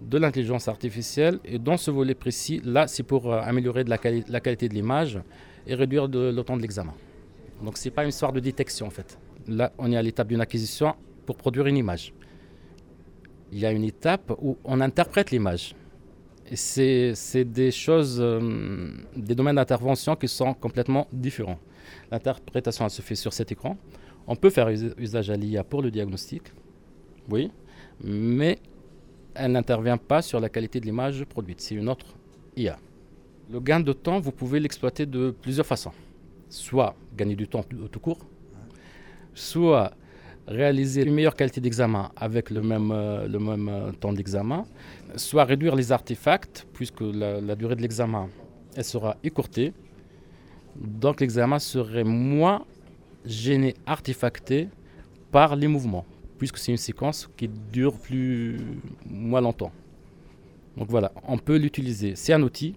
de 0.00 0.18
l'intelligence 0.18 0.68
artificielle. 0.68 1.40
Et 1.44 1.58
dans 1.58 1.76
ce 1.76 1.90
volet 1.90 2.14
précis, 2.14 2.60
là, 2.64 2.86
c'est 2.86 3.02
pour 3.02 3.32
euh, 3.32 3.40
améliorer 3.42 3.84
la, 3.84 3.98
qualité 3.98 4.68
de 4.68 4.74
l'image 4.74 5.18
et 5.66 5.74
réduire 5.74 6.08
le 6.08 6.40
temps 6.42 6.56
de 6.56 6.62
l'examen. 6.62 6.94
Donc 7.62 7.76
ce 7.76 7.88
n'est 7.88 7.94
pas 7.94 8.02
une 8.02 8.08
histoire 8.10 8.32
de 8.32 8.40
détection 8.40 8.86
en 8.86 8.90
fait. 8.90 9.18
Là, 9.46 9.72
on 9.78 9.90
est 9.92 9.96
à 9.96 10.02
l'étape 10.02 10.28
d'une 10.28 10.40
acquisition 10.40 10.94
pour 11.26 11.36
produire 11.36 11.66
une 11.66 11.76
image. 11.76 12.12
Il 13.52 13.58
y 13.58 13.66
a 13.66 13.72
une 13.72 13.84
étape 13.84 14.32
où 14.40 14.56
on 14.64 14.80
interprète 14.80 15.30
l'image. 15.30 15.74
C'est 16.54 17.44
des 17.44 17.70
choses, 17.70 18.18
euh, 18.20 18.90
des 19.16 19.34
domaines 19.34 19.56
d'intervention 19.56 20.16
qui 20.16 20.26
sont 20.26 20.52
complètement 20.54 21.06
différents. 21.12 21.58
L'interprétation, 22.10 22.88
se 22.88 23.02
fait 23.02 23.14
sur 23.14 23.32
cet 23.32 23.52
écran. 23.52 23.76
On 24.26 24.36
peut 24.36 24.50
faire 24.50 24.68
usage 24.68 25.30
à 25.30 25.36
l'IA 25.36 25.64
pour 25.64 25.82
le 25.82 25.90
diagnostic, 25.90 26.42
oui, 27.28 27.50
mais 28.02 28.58
elle 29.34 29.52
n'intervient 29.52 29.96
pas 29.96 30.22
sur 30.22 30.40
la 30.40 30.48
qualité 30.48 30.80
de 30.80 30.86
l'image 30.86 31.24
produite. 31.24 31.60
C'est 31.60 31.74
une 31.74 31.88
autre 31.88 32.06
IA. 32.56 32.78
Le 33.50 33.60
gain 33.60 33.80
de 33.80 33.92
temps, 33.92 34.20
vous 34.20 34.32
pouvez 34.32 34.60
l'exploiter 34.60 35.06
de 35.06 35.30
plusieurs 35.30 35.66
façons. 35.66 35.92
Soit 36.48 36.94
gagner 37.16 37.36
du 37.36 37.48
temps 37.48 37.62
tout 37.62 38.00
court, 38.00 38.18
soit 39.34 39.92
réaliser 40.50 41.02
une 41.06 41.14
meilleure 41.14 41.36
qualité 41.36 41.60
d'examen 41.60 42.10
avec 42.16 42.50
le 42.50 42.60
même, 42.60 42.90
euh, 42.90 43.26
le 43.26 43.38
même 43.38 43.68
euh, 43.68 43.92
temps 43.92 44.12
d'examen, 44.12 44.66
soit 45.16 45.44
réduire 45.44 45.76
les 45.76 45.92
artefacts, 45.92 46.66
puisque 46.74 47.00
la, 47.00 47.54
durée 47.56 47.76
de 47.76 47.82
l'examen 47.82 48.28
elle 48.76 48.84
sera 48.84 49.16
écourtée. 49.24 49.72
Donc 50.76 51.20
l'examen 51.20 51.58
serait 51.58 52.04
moins 52.04 52.64
gêné, 53.24 53.74
artefacté 53.86 54.68
par 55.30 55.56
les 55.56 55.68
mouvements 55.68 56.04
puisque 56.40 56.56
c'est 56.56 56.72
une 56.72 56.78
séquence 56.78 57.28
qui 57.36 57.48
dure 57.48 57.98
plus 57.98 58.56
moins 59.06 59.42
longtemps. 59.42 59.72
Donc 60.74 60.88
voilà, 60.88 61.12
on 61.28 61.36
peut 61.36 61.56
l'utiliser. 61.58 62.14
C'est 62.16 62.32
un 62.32 62.42
outil, 62.42 62.76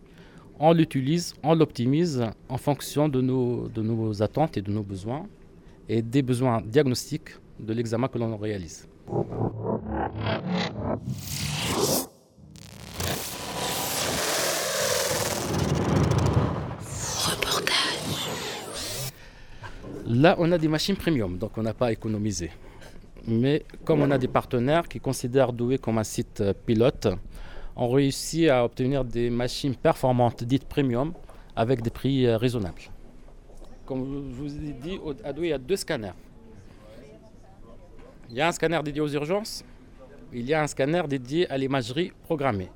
on 0.60 0.74
l'utilise, 0.74 1.34
on 1.44 1.56
l'optimise 1.56 2.26
en 2.50 2.58
fonction 2.58 3.08
de 3.08 3.22
nos, 3.22 3.70
de 3.70 3.82
nos 3.82 4.22
attentes 4.22 4.58
et 4.58 4.62
de 4.62 4.70
nos 4.70 4.84
besoins 4.84 5.28
et 5.88 6.02
des 6.02 6.22
besoins 6.22 6.62
diagnostiques 6.62 7.30
de 7.60 7.74
l'examen 7.74 8.08
que 8.08 8.18
l'on 8.18 8.38
réalise. 8.38 8.88
Là, 20.06 20.36
on 20.38 20.52
a 20.52 20.58
des 20.58 20.68
machines 20.68 20.96
premium, 20.96 21.38
donc 21.38 21.58
on 21.58 21.64
n'a 21.64 21.74
pas 21.74 21.92
économisé. 21.92 22.52
Mais 23.26 23.64
comme 23.86 24.02
on 24.02 24.12
a 24.12 24.18
des 24.18 24.28
partenaires 24.28 24.88
qui 24.88 25.00
considèrent 25.00 25.54
Douai 25.54 25.78
comme 25.78 25.98
un 25.98 26.04
site 26.04 26.42
euh, 26.42 26.54
pilote, 26.54 27.08
on 27.76 27.90
réussit 27.90 28.50
à 28.50 28.66
obtenir 28.66 29.06
des 29.06 29.30
machines 29.30 29.76
performantes 29.76 30.44
dites 30.44 30.66
premium 30.66 31.14
avec 31.56 31.82
des 31.82 31.90
prix 31.90 32.28
euh, 32.28 32.38
raisonnables. 32.38 32.82
Comme 33.86 34.32
je 34.32 34.42
vous 34.42 34.56
ai 34.56 34.74
dit, 34.74 35.00
à 35.24 35.32
Douai, 35.34 35.48
il 35.48 35.50
y 35.52 35.54
a 35.54 35.58
deux 35.58 35.78
scanners. 35.78 36.14
Il 38.30 38.36
y 38.36 38.42
a 38.42 38.48
un 38.48 38.52
scanner 38.52 38.82
dédié 38.84 39.02
aux 39.02 39.10
urgences, 39.10 39.64
il 40.34 40.46
y 40.46 40.54
a 40.54 40.62
un 40.62 40.68
scanner 40.68 41.04
dédié 41.08 41.50
à 41.50 41.58
l'imagerie 41.58 42.12
programmée, 42.24 42.70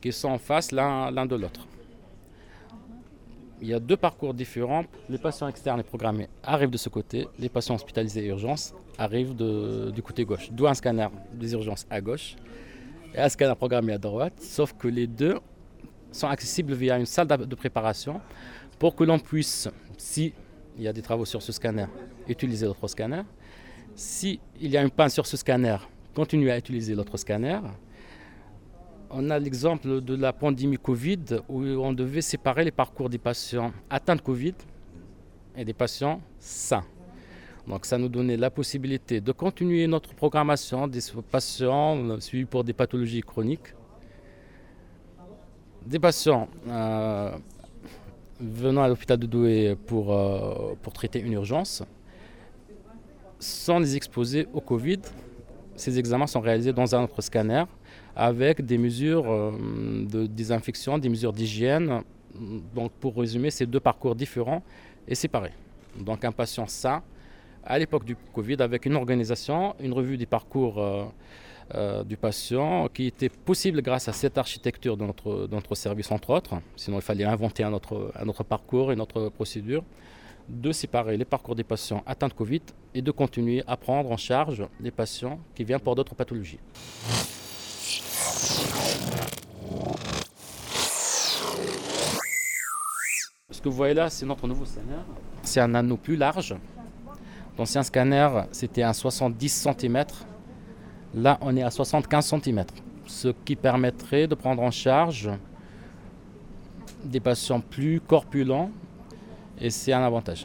qui 0.00 0.12
sont 0.12 0.28
en 0.28 0.38
face 0.38 0.72
l'un 0.72 1.26
de 1.26 1.36
l'autre 1.36 1.66
il 3.62 3.68
y 3.68 3.74
a 3.74 3.78
deux 3.78 3.96
parcours 3.96 4.34
différents. 4.34 4.84
Les 5.08 5.18
patients 5.18 5.48
externes 5.48 5.80
et 5.80 5.84
programmés 5.84 6.28
arrivent 6.42 6.70
de 6.70 6.76
ce 6.76 6.88
côté, 6.88 7.28
les 7.38 7.48
patients 7.48 7.76
hospitalisés 7.76 8.24
et 8.24 8.26
urgences 8.26 8.74
arrivent 8.98 9.34
du 9.34 10.02
côté 10.02 10.24
gauche. 10.24 10.50
D'où 10.50 10.66
un 10.66 10.74
scanner 10.74 11.06
des 11.32 11.52
urgences 11.52 11.86
à 11.88 12.00
gauche 12.00 12.34
et 13.14 13.20
un 13.20 13.28
scanner 13.28 13.54
programmé 13.54 13.92
à 13.92 13.98
droite, 13.98 14.34
sauf 14.40 14.72
que 14.72 14.88
les 14.88 15.06
deux 15.06 15.38
sont 16.10 16.26
accessibles 16.26 16.74
via 16.74 16.98
une 16.98 17.06
salle 17.06 17.28
de 17.28 17.54
préparation 17.54 18.20
pour 18.78 18.96
que 18.96 19.04
l'on 19.04 19.20
puisse, 19.20 19.68
si 19.96 20.34
il 20.76 20.82
y 20.82 20.88
a 20.88 20.92
des 20.92 21.02
travaux 21.02 21.24
sur 21.24 21.40
ce 21.40 21.52
scanner, 21.52 21.86
utiliser 22.28 22.66
l'autre 22.66 22.88
scanner. 23.96 24.40
Si 24.40 24.40
il 24.60 24.70
y 24.70 24.76
a 24.76 24.82
une 24.82 24.90
panne 24.90 25.10
sur 25.10 25.26
ce 25.26 25.36
scanner, 25.36 25.76
continuer 26.14 26.50
à 26.52 26.58
utiliser 26.58 26.94
l'autre 26.94 27.16
scanner 27.16 27.58
on 29.12 29.30
a 29.30 29.38
l'exemple 29.38 30.00
de 30.00 30.14
la 30.16 30.32
pandémie 30.32 30.78
Covid 30.78 31.24
où 31.48 31.62
on 31.62 31.92
devait 31.92 32.22
séparer 32.22 32.64
les 32.64 32.70
parcours 32.70 33.10
des 33.10 33.18
patients 33.18 33.72
atteints 33.90 34.16
de 34.16 34.22
Covid 34.22 34.54
et 35.56 35.64
des 35.64 35.74
patients 35.74 36.20
sains. 36.38 36.84
Donc 37.68 37.84
ça 37.84 37.98
nous 37.98 38.08
donnait 38.08 38.38
la 38.38 38.50
possibilité 38.50 39.20
de 39.20 39.30
continuer 39.32 39.86
notre 39.86 40.14
programmation 40.14 40.88
des 40.88 41.00
patients 41.30 42.18
suivis 42.20 42.46
pour 42.46 42.64
des 42.64 42.72
pathologies 42.72 43.20
chroniques, 43.20 43.74
des 45.86 45.98
patients 45.98 46.48
euh, 46.68 47.36
venant 48.40 48.82
à 48.82 48.88
l'hôpital 48.88 49.18
de 49.18 49.26
Douai 49.26 49.76
pour, 49.86 50.12
euh, 50.12 50.74
pour 50.80 50.92
traiter 50.92 51.20
une 51.20 51.34
urgence, 51.34 51.82
sans 53.42 53.80
les 53.80 53.96
exposer 53.96 54.46
au 54.54 54.60
Covid. 54.60 55.00
Ces 55.74 55.98
examens 55.98 56.26
sont 56.26 56.40
réalisés 56.40 56.72
dans 56.72 56.94
un 56.94 57.02
autre 57.02 57.20
scanner 57.22 57.64
avec 58.14 58.64
des 58.64 58.78
mesures 58.78 59.30
euh, 59.30 59.50
de 60.08 60.26
désinfection, 60.26 60.98
des 60.98 61.08
mesures 61.08 61.32
d'hygiène. 61.32 62.02
Donc 62.74 62.92
pour 62.92 63.16
résumer, 63.16 63.50
c'est 63.50 63.66
deux 63.66 63.80
parcours 63.80 64.14
différents 64.14 64.62
et 65.08 65.14
séparés. 65.14 65.52
Donc 65.98 66.24
un 66.24 66.32
patient 66.32 66.66
sain, 66.66 67.02
à 67.64 67.78
l'époque 67.78 68.04
du 68.04 68.16
Covid, 68.32 68.56
avec 68.60 68.86
une 68.86 68.94
organisation, 68.94 69.74
une 69.80 69.92
revue 69.92 70.16
des 70.16 70.26
parcours 70.26 70.78
euh, 70.78 71.04
euh, 71.74 72.04
du 72.04 72.16
patient 72.16 72.88
qui 72.94 73.06
était 73.06 73.28
possible 73.28 73.82
grâce 73.82 74.08
à 74.08 74.12
cette 74.12 74.38
architecture 74.38 74.96
de 74.96 75.04
notre, 75.04 75.74
service, 75.74 76.10
entre 76.12 76.30
autres. 76.30 76.54
Sinon, 76.76 76.98
il 76.98 77.02
fallait 77.02 77.24
inventer 77.24 77.64
un 77.64 77.72
autre, 77.72 78.12
un 78.14 78.28
autre 78.28 78.44
parcours, 78.44 78.92
une 78.92 79.00
autre 79.00 79.30
procédure 79.30 79.82
de 80.48 80.72
séparer 80.72 81.16
les 81.16 81.24
parcours 81.24 81.54
des 81.54 81.64
patients 81.64 82.02
atteints 82.06 82.28
de 82.28 82.32
Covid 82.32 82.62
et 82.94 83.02
de 83.02 83.10
continuer 83.10 83.62
à 83.66 83.76
prendre 83.76 84.10
en 84.10 84.16
charge 84.16 84.66
les 84.80 84.90
patients 84.90 85.38
qui 85.54 85.64
viennent 85.64 85.80
pour 85.80 85.94
d'autres 85.94 86.14
pathologies. 86.14 86.58
Ce 93.50 93.60
que 93.60 93.68
vous 93.68 93.76
voyez 93.76 93.94
là, 93.94 94.10
c'est 94.10 94.26
notre 94.26 94.46
nouveau 94.48 94.64
scanner. 94.64 95.02
C'est 95.42 95.60
un 95.60 95.74
anneau 95.74 95.96
plus 95.96 96.16
large. 96.16 96.54
L'ancien 97.58 97.82
scanner, 97.82 98.28
c'était 98.50 98.82
un 98.82 98.92
70 98.92 99.48
cm. 99.78 100.04
Là, 101.14 101.38
on 101.40 101.56
est 101.56 101.62
à 101.62 101.70
75 101.70 102.34
cm. 102.42 102.64
Ce 103.06 103.28
qui 103.44 103.54
permettrait 103.56 104.26
de 104.26 104.34
prendre 104.34 104.62
en 104.62 104.70
charge 104.70 105.30
des 107.04 107.20
patients 107.20 107.60
plus 107.60 108.00
corpulents. 108.00 108.70
Et 109.64 109.70
c'est 109.70 109.92
un 109.92 110.02
avantage. 110.02 110.44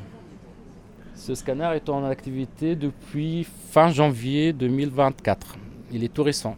Ce 1.15 1.33
scanner 1.33 1.71
est 1.75 1.89
en 1.89 2.05
activité 2.05 2.75
depuis 2.75 3.43
fin 3.43 3.89
janvier 3.89 4.53
2024. 4.53 5.55
Il 5.91 6.03
est 6.03 6.13
tout 6.13 6.21
récent. 6.21 6.55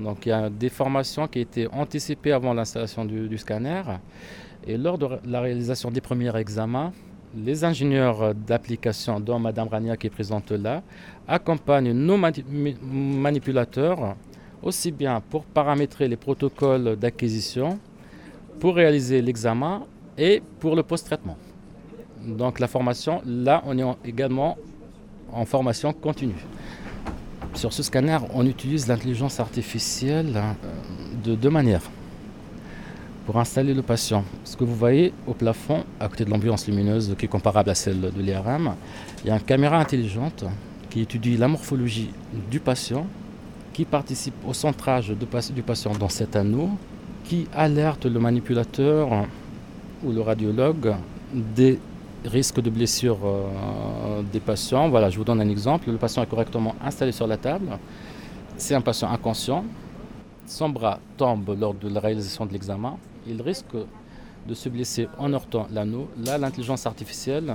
Donc 0.00 0.26
il 0.26 0.30
y 0.30 0.32
a 0.32 0.50
des 0.50 0.70
formations 0.70 1.28
qui 1.28 1.38
étaient 1.38 1.68
anticipées 1.68 2.32
avant 2.32 2.52
l'installation 2.52 3.04
du, 3.04 3.38
scanner. 3.38 3.82
Et 4.66 4.76
lors 4.76 4.98
de 4.98 5.06
la 5.24 5.40
réalisation 5.40 5.92
des 5.92 6.00
premiers 6.00 6.36
examens, 6.36 6.92
les 7.36 7.62
ingénieurs 7.62 8.34
d'application, 8.34 9.20
dont 9.20 9.38
Mme 9.38 9.68
Rania 9.68 9.96
qui 9.96 10.08
est 10.08 10.10
présente 10.10 10.50
là, 10.50 10.82
accompagnent 11.28 11.92
nos 11.92 12.16
manipulateurs 12.82 14.16
aussi 14.64 14.90
bien 14.90 15.22
pour 15.30 15.44
paramétrer 15.44 16.08
les 16.08 16.16
protocoles 16.16 16.96
d'acquisition, 16.96 17.78
pour 18.58 18.74
réaliser 18.74 19.22
l'examen 19.22 19.84
et 20.16 20.42
pour 20.58 20.74
le 20.74 20.82
post-traitement. 20.82 21.36
Donc 22.26 22.60
la 22.60 22.66
formation, 22.66 23.22
là, 23.26 23.62
on 23.66 23.78
est 23.78 23.84
également 24.04 24.56
en 25.32 25.44
formation 25.44 25.92
continue. 25.92 26.44
Sur 27.54 27.72
ce 27.72 27.82
scanner, 27.82 28.18
on 28.34 28.46
utilise 28.46 28.86
l'intelligence 28.86 29.40
artificielle 29.40 30.32
euh, 30.36 30.52
de 31.24 31.34
deux 31.34 31.50
manières. 31.50 31.82
Pour 33.26 33.38
installer 33.38 33.74
le 33.74 33.82
patient, 33.82 34.24
ce 34.44 34.56
que 34.56 34.64
vous 34.64 34.74
voyez 34.74 35.12
au 35.26 35.34
plafond, 35.34 35.84
à 36.00 36.08
côté 36.08 36.24
de 36.24 36.30
l'ambiance 36.30 36.66
lumineuse 36.66 37.14
qui 37.18 37.26
est 37.26 37.28
comparable 37.28 37.68
à 37.68 37.74
celle 37.74 38.00
de 38.00 38.20
l'IRM, 38.22 38.74
il 39.22 39.28
y 39.28 39.30
a 39.30 39.34
une 39.34 39.42
caméra 39.42 39.78
intelligente 39.78 40.44
qui 40.88 41.02
étudie 41.02 41.36
la 41.36 41.48
morphologie 41.48 42.10
du 42.50 42.60
patient, 42.60 43.06
qui 43.74 43.84
participe 43.84 44.34
au 44.46 44.54
centrage 44.54 45.10
du 45.10 45.62
patient 45.62 45.92
dans 45.92 46.08
cet 46.08 46.36
anneau, 46.36 46.70
qui 47.24 47.46
alerte 47.54 48.06
le 48.06 48.18
manipulateur 48.18 49.26
ou 50.02 50.12
le 50.12 50.22
radiologue 50.22 50.94
des 51.32 51.78
risque 52.24 52.60
de 52.60 52.70
blessure 52.70 53.18
euh, 53.24 54.22
des 54.32 54.40
patients. 54.40 54.88
Voilà, 54.88 55.10
je 55.10 55.18
vous 55.18 55.24
donne 55.24 55.40
un 55.40 55.48
exemple. 55.48 55.90
Le 55.90 55.96
patient 55.96 56.22
est 56.22 56.26
correctement 56.26 56.74
installé 56.82 57.12
sur 57.12 57.26
la 57.26 57.36
table. 57.36 57.78
C'est 58.56 58.74
un 58.74 58.80
patient 58.80 59.10
inconscient. 59.10 59.64
Son 60.46 60.68
bras 60.68 60.98
tombe 61.16 61.56
lors 61.58 61.74
de 61.74 61.88
la 61.88 62.00
réalisation 62.00 62.46
de 62.46 62.52
l'examen. 62.52 62.96
Il 63.26 63.40
risque 63.42 63.76
de 64.46 64.54
se 64.54 64.68
blesser 64.68 65.08
en 65.18 65.32
heurtant 65.32 65.68
l'anneau. 65.70 66.08
Là, 66.24 66.38
l'intelligence 66.38 66.86
artificielle 66.86 67.54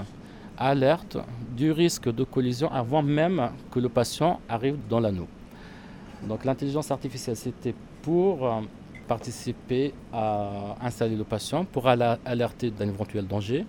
alerte 0.58 1.18
du 1.56 1.72
risque 1.72 2.14
de 2.14 2.24
collision 2.24 2.72
avant 2.72 3.02
même 3.02 3.50
que 3.72 3.80
le 3.80 3.90
patient 3.90 4.40
arrive 4.48 4.78
dans 4.90 5.00
l'anneau. 5.00 5.28
Donc 6.28 6.46
l'intelligence 6.46 6.92
artificielle, 6.92 7.36
c'était 7.36 7.74
pour 8.02 8.46
euh, 8.46 8.62
participer 9.08 9.94
à 10.14 10.76
installer 10.82 11.16
le 11.16 11.24
patient, 11.24 11.66
pour 11.66 11.88
alerter 11.88 12.70
d'un 12.70 12.88
éventuel 12.88 13.28
danger, 13.28 13.66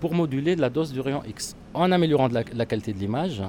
pour 0.00 0.14
moduler 0.14 0.56
la 0.56 0.70
dose 0.70 0.92
du 0.92 1.00
rayon 1.00 1.22
X. 1.26 1.56
En 1.74 1.92
améliorant 1.92 2.28
la, 2.28 2.66
qualité 2.66 2.92
de 2.92 2.98
l'image, 2.98 3.42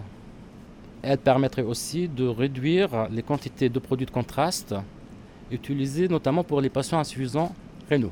elle 1.01 1.17
permettrait 1.17 1.61
aussi 1.61 2.07
de 2.07 2.27
réduire 2.27 3.07
les 3.11 3.23
quantités 3.23 3.69
de 3.69 3.79
produits 3.79 4.05
de 4.05 4.11
contraste 4.11 4.75
utilisés 5.51 6.07
notamment 6.07 6.43
pour 6.43 6.61
les 6.61 6.69
patients 6.69 6.99
insuffisants 6.99 7.53
rénaux. 7.89 8.11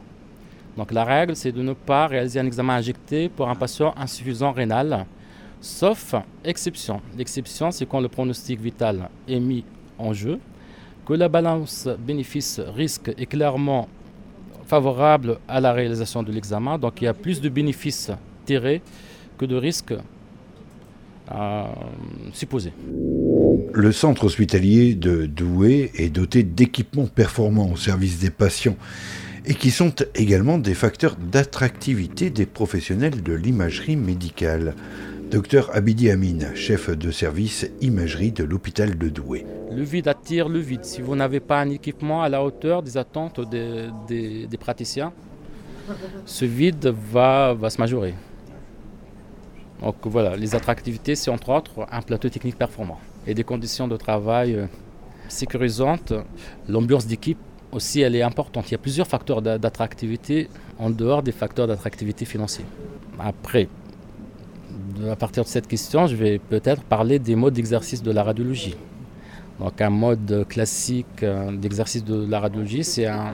Donc 0.78 0.92
la 0.92 1.04
règle, 1.04 1.36
c'est 1.36 1.52
de 1.52 1.62
ne 1.62 1.74
pas 1.74 2.08
réaliser 2.08 2.40
un 2.40 2.46
examen 2.46 2.76
injecté 2.76 3.30
pour 3.30 3.50
un 3.50 3.56
patient 3.56 3.94
insuffisant 3.98 4.52
rénal, 4.52 5.06
sauf 5.62 6.16
exception. 6.44 7.02
L'exception, 7.18 7.72
c'est 7.72 7.86
quand 7.86 8.02
le 8.02 8.10
pronostic 8.10 8.60
vital 8.60 9.10
est 9.28 9.40
mis 9.40 9.64
en 9.98 10.14
jeu, 10.14 10.40
que 11.06 11.14
la 11.14 11.30
balance 11.30 11.88
bénéfice-risque 12.00 13.14
est 13.18 13.26
clairement 13.26 13.88
favorable 14.66 15.38
à 15.48 15.60
la 15.60 15.74
réalisation 15.74 16.24
de 16.24 16.32
l'examen, 16.32 16.78
donc 16.78 17.02
il 17.02 17.06
y 17.06 17.08
a 17.08 17.14
plus 17.14 17.42
de 17.42 17.50
bénéfices 17.50 18.12
tirés 18.46 18.82
que 19.38 19.46
de 19.46 19.56
risques 19.56 19.94
euh, 21.32 21.64
supposés. 22.34 22.74
Le 23.74 23.92
centre 23.92 24.26
hospitalier 24.26 24.96
de 24.96 25.26
Douai 25.26 25.92
est 25.96 26.10
doté 26.10 26.44
d'équipements 26.44 27.08
performants 27.08 27.72
au 27.72 27.78
service 27.78 28.20
des 28.20 28.30
patients 28.30 28.78
et 29.46 29.54
qui 29.54 29.72
sont 29.72 29.94
également 30.16 30.58
des 30.58 30.74
facteurs 30.74 31.16
d'attractivité 31.16 32.30
des 32.30 32.46
professionnels 32.46 33.22
de 33.22 33.34
l'imagerie 33.34 33.96
médicale. 33.96 34.76
Docteur 35.32 35.76
Abidi 35.76 36.10
Amin, 36.12 36.54
chef 36.54 36.90
de 36.90 37.10
service 37.12 37.68
imagerie 37.82 38.32
de 38.32 38.44
l'hôpital 38.44 38.98
de 38.98 39.10
Douai. 39.10 39.46
Le 39.72 39.84
vide 39.84 40.08
attire 40.08 40.48
le 40.48 40.60
vide. 40.60 40.86
Si 40.86 41.02
vous 41.02 41.16
n'avez 41.16 41.40
pas 41.40 41.60
un 41.62 41.70
équipement 41.70 42.22
à 42.22 42.30
la 42.30 42.44
hauteur 42.44 42.84
des 42.84 42.96
attentes 42.96 43.42
des, 43.50 43.90
des, 44.08 44.58
praticiens, 44.58 45.12
ce 46.26 46.46
vide 46.46 46.94
va, 47.12 47.54
va 47.54 47.70
se 47.70 47.80
majorer. 47.80 48.14
Donc 49.82 49.96
voilà, 50.04 50.36
les 50.36 50.54
attractivités, 50.54 51.16
c'est 51.16 51.32
entre 51.32 51.50
autres 51.50 51.88
un 51.92 52.02
plateau 52.02 52.30
technique 52.30 52.58
performant 52.58 53.00
et 53.28 53.34
des 53.34 53.44
conditions 53.44 53.88
de 53.88 53.98
travail 53.98 54.56
euh, 54.56 54.68
sécurisantes, 55.28 56.14
l'ambiance 56.70 57.08
d'équipe 57.08 57.40
aussi, 57.72 58.02
elle 58.02 58.16
est 58.16 58.22
importante. 58.22 58.70
Il 58.70 58.74
y 58.74 58.76
a 58.76 58.80
plusieurs 58.80 59.08
facteurs 59.08 59.42
d'attractivité 59.42 60.50
en 60.80 60.90
dehors 60.90 61.24
des 61.24 61.32
facteurs 61.32 61.68
d'attractivité 61.68 62.24
financiers. 62.24 62.66
Après, 63.20 63.68
à 65.12 65.16
partir 65.16 65.44
de 65.44 65.48
cette 65.48 65.68
question, 65.68 66.08
je 66.08 66.16
vais 66.16 66.40
peut-être 66.40 66.84
parler 66.84 67.20
des 67.20 67.36
modes 67.36 67.54
d'exercice 67.54 68.02
de 68.02 68.12
la 68.12 68.24
radiologie. 68.24 68.76
Donc 69.60 69.80
un 69.82 69.90
mode 69.90 70.46
classique 70.50 71.24
euh, 71.24 71.56
d'exercice 71.56 72.04
de 72.04 72.26
la 72.26 72.40
radiologie, 72.40 72.84
c'est 72.84 73.06
un, 73.06 73.34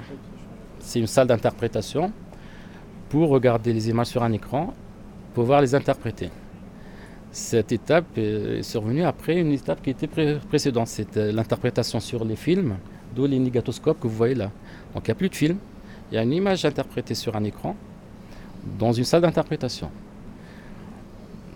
une 0.95 1.07
salle 1.07 1.27
d'interprétation 1.27 2.11
pour 3.09 3.29
regarder 3.29 3.73
les 3.73 3.89
images 3.89 4.07
sur 4.07 4.23
un 4.23 4.31
écran, 4.31 4.73
pouvoir 5.33 5.61
les 5.61 5.73
interpréter. 5.73 6.29
Cette 7.31 7.71
étape 7.71 8.17
est 8.17 8.61
survenue 8.61 9.03
après 9.03 9.37
une 9.37 9.51
étape 9.51 9.81
qui 9.81 9.89
était 9.91 10.07
précédente, 10.49 10.87
c'était 10.87 11.31
l'interprétation 11.31 11.99
sur 11.99 12.25
les 12.25 12.35
films 12.35 12.75
d'où 13.15 13.25
les 13.25 13.39
négatoscopes 13.39 13.99
que 13.99 14.07
vous 14.07 14.15
voyez 14.15 14.35
là. 14.35 14.51
Donc 14.93 15.07
il 15.07 15.09
n'y 15.09 15.13
a 15.13 15.15
plus 15.15 15.29
de 15.29 15.35
film, 15.35 15.57
il 16.11 16.15
y 16.15 16.17
a 16.17 16.23
une 16.23 16.33
image 16.33 16.65
interprétée 16.65 17.15
sur 17.15 17.35
un 17.35 17.43
écran 17.43 17.75
dans 18.77 18.91
une 18.91 19.05
salle 19.05 19.21
d'interprétation. 19.21 19.89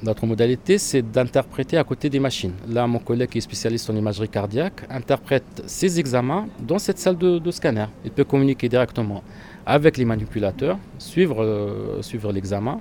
Notre 0.05 0.27
modalité, 0.27 0.77
c'est 0.77 1.01
d'interpréter 1.01 1.79
à 1.79 1.83
côté 1.83 2.11
des 2.11 2.19
machines. 2.19 2.53
Là, 2.69 2.85
mon 2.85 2.99
collègue 2.99 3.27
qui 3.27 3.39
est 3.39 3.41
spécialiste 3.41 3.89
en 3.89 3.95
imagerie 3.95 4.29
cardiaque 4.29 4.85
interprète 4.87 5.63
ses 5.65 5.99
examens 5.99 6.45
dans 6.59 6.77
cette 6.77 6.99
salle 6.99 7.17
de, 7.17 7.49
scanner. 7.49 7.87
Il 8.03 8.11
peut 8.11 8.23
communiquer 8.23 8.69
directement 8.69 9.23
avec 9.65 9.97
les 9.97 10.05
manipulateurs, 10.05 10.77
suivre, 10.99 11.43
euh, 11.43 12.03
suivre 12.03 12.31
l'examen. 12.31 12.79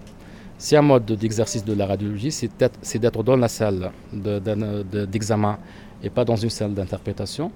C'est 0.58 0.76
un 0.76 0.82
mode 0.82 1.06
d'exercice 1.06 1.64
de 1.64 1.72
la 1.72 1.87
radiologie, 1.87 2.30
c'est 2.30 3.00
d'être 3.00 3.22
dans 3.22 3.37
la 3.37 3.48
salle 3.48 3.90
d'examen 4.12 5.58
et 6.02 6.10
pas 6.10 6.26
dans 6.26 6.37
une 6.37 6.50
salle 6.50 6.74
d'interprétation. 6.74 7.50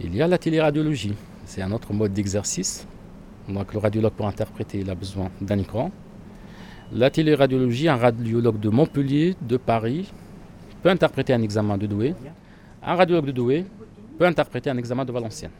Il 0.00 0.14
y 0.14 0.22
a 0.22 0.28
la 0.28 0.38
téléradiologie. 0.38 1.16
C'est 1.44 1.62
un 1.62 1.72
autre 1.72 1.92
mode 1.92 2.12
d'exercice. 2.12 2.86
Donc 3.48 3.74
le 3.74 3.80
radiologue 3.80 4.12
pour 4.12 4.28
interpréter, 4.28 4.78
il 4.78 4.88
a 4.88 4.94
besoin 4.94 5.28
d'un 5.40 5.58
écran. 5.58 5.90
La 6.92 7.10
téléradiologie, 7.10 7.88
un 7.88 7.96
radiologue 7.96 8.58
de 8.58 8.70
Montpellier, 8.70 9.36
de 9.42 9.56
Paris, 9.58 10.10
peut 10.82 10.88
interpréter 10.88 11.34
un 11.34 11.42
examen 11.42 11.76
de 11.76 11.86
Douai. 11.86 12.14
Un 12.82 12.94
radiologue 12.94 13.26
de 13.26 13.32
Douai 13.32 13.66
peut 14.18 14.26
interpréter 14.26 14.70
un 14.70 14.78
examen 14.78 15.04
de 15.04 15.12
Valenciennes. 15.12 15.50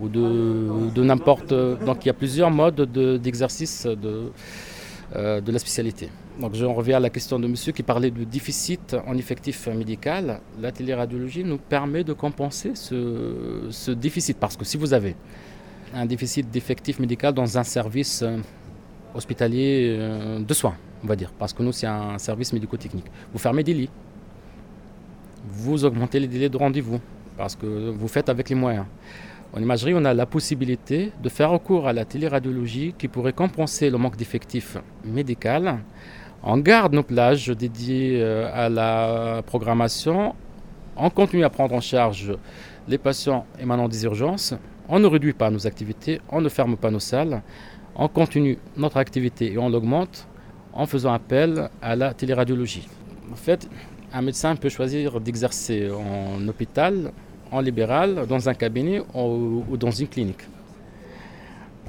Ou 0.00 0.08
de, 0.08 1.02
n'importe. 1.02 1.52
Donc 1.52 2.04
il 2.04 2.06
y 2.06 2.10
a 2.10 2.14
plusieurs 2.14 2.50
modes 2.50 2.80
d'exercice 3.20 3.86
de, 3.86 4.30
euh, 5.14 5.40
de 5.40 5.52
la 5.52 5.58
spécialité. 5.58 6.08
Donc 6.40 6.54
je 6.54 6.64
reviens 6.64 6.96
à 6.96 7.00
la 7.00 7.10
question 7.10 7.38
de 7.38 7.46
monsieur 7.46 7.72
qui 7.72 7.82
parlait 7.82 8.10
du 8.10 8.26
déficit 8.26 8.96
en 9.06 9.16
effectif 9.16 9.68
médical. 9.68 10.40
La 10.60 10.72
téléradiologie 10.72 11.44
nous 11.44 11.58
permet 11.58 12.04
de 12.04 12.12
compenser 12.12 12.72
ce, 12.74 13.90
déficit 13.92 14.36
parce 14.38 14.56
que 14.56 14.64
si 14.64 14.76
vous 14.76 14.92
avez 14.92 15.14
un 15.94 16.04
déficit 16.04 16.50
d'effectif 16.50 16.98
médical 16.98 17.32
dans 17.32 17.56
un 17.56 17.64
service 17.64 18.24
hospitalier 19.16 19.96
euh, 19.98 20.38
de 20.40 20.54
soins, 20.54 20.76
on 21.02 21.06
va 21.06 21.16
dire, 21.16 21.32
parce 21.38 21.52
que 21.52 21.62
nous 21.62 21.72
c'est 21.72 21.86
un 21.86 22.18
service 22.18 22.52
médico-technique, 22.52 23.06
vous 23.32 23.38
fermez 23.38 23.62
des 23.62 23.74
lits, 23.74 23.90
vous 25.48 25.84
augmentez 25.84 26.20
les 26.20 26.28
délais 26.28 26.48
de 26.48 26.56
rendez-vous 26.56 27.00
parce 27.36 27.54
que 27.56 27.90
vous 27.90 28.08
faites 28.08 28.28
avec 28.28 28.48
les 28.48 28.54
moyens. 28.54 28.86
En 29.52 29.60
imagerie, 29.60 29.94
on 29.94 30.04
a 30.04 30.12
la 30.12 30.26
possibilité 30.26 31.12
de 31.22 31.28
faire 31.28 31.50
recours 31.50 31.86
à 31.86 31.92
la 31.92 32.04
téléradiologie 32.04 32.94
qui 32.98 33.08
pourrait 33.08 33.32
compenser 33.32 33.90
le 33.90 33.96
manque 33.96 34.16
d'effectifs 34.16 34.76
médical 35.04 35.78
on 36.48 36.58
garde 36.58 36.94
nos 36.94 37.02
plages 37.02 37.48
dédiées 37.48 38.20
euh, 38.22 38.48
à 38.54 38.68
la 38.68 39.42
programmation. 39.44 40.34
On 40.96 41.10
continue 41.10 41.44
à 41.44 41.50
prendre 41.50 41.74
en 41.74 41.80
charge 41.80 42.32
les 42.86 42.98
patients 42.98 43.44
émanant 43.60 43.88
des 43.88 44.04
urgences. 44.04 44.54
On 44.88 45.00
ne 45.00 45.06
réduit 45.08 45.32
pas 45.32 45.50
nos 45.50 45.66
activités, 45.66 46.20
on 46.28 46.40
ne 46.40 46.48
ferme 46.48 46.76
pas 46.76 46.92
nos 46.92 47.00
salles. 47.00 47.42
On 47.98 48.08
continue 48.08 48.58
notre 48.76 48.98
activité 48.98 49.52
et 49.52 49.58
on 49.58 49.70
l'augmente 49.70 50.26
en 50.74 50.84
faisant 50.84 51.14
appel 51.14 51.70
à 51.80 51.96
la 51.96 52.12
téléradiologie. 52.12 52.86
En 53.32 53.36
fait, 53.36 53.66
un 54.12 54.20
médecin 54.20 54.54
peut 54.54 54.68
choisir 54.68 55.18
d'exercer 55.18 55.90
en 55.90 56.46
hôpital, 56.46 57.12
en 57.50 57.60
libéral, 57.60 58.26
dans 58.28 58.50
un 58.50 58.54
cabinet 58.54 59.02
ou, 59.14 59.76
dans 59.78 59.90
une 59.90 60.08
clinique. 60.08 60.42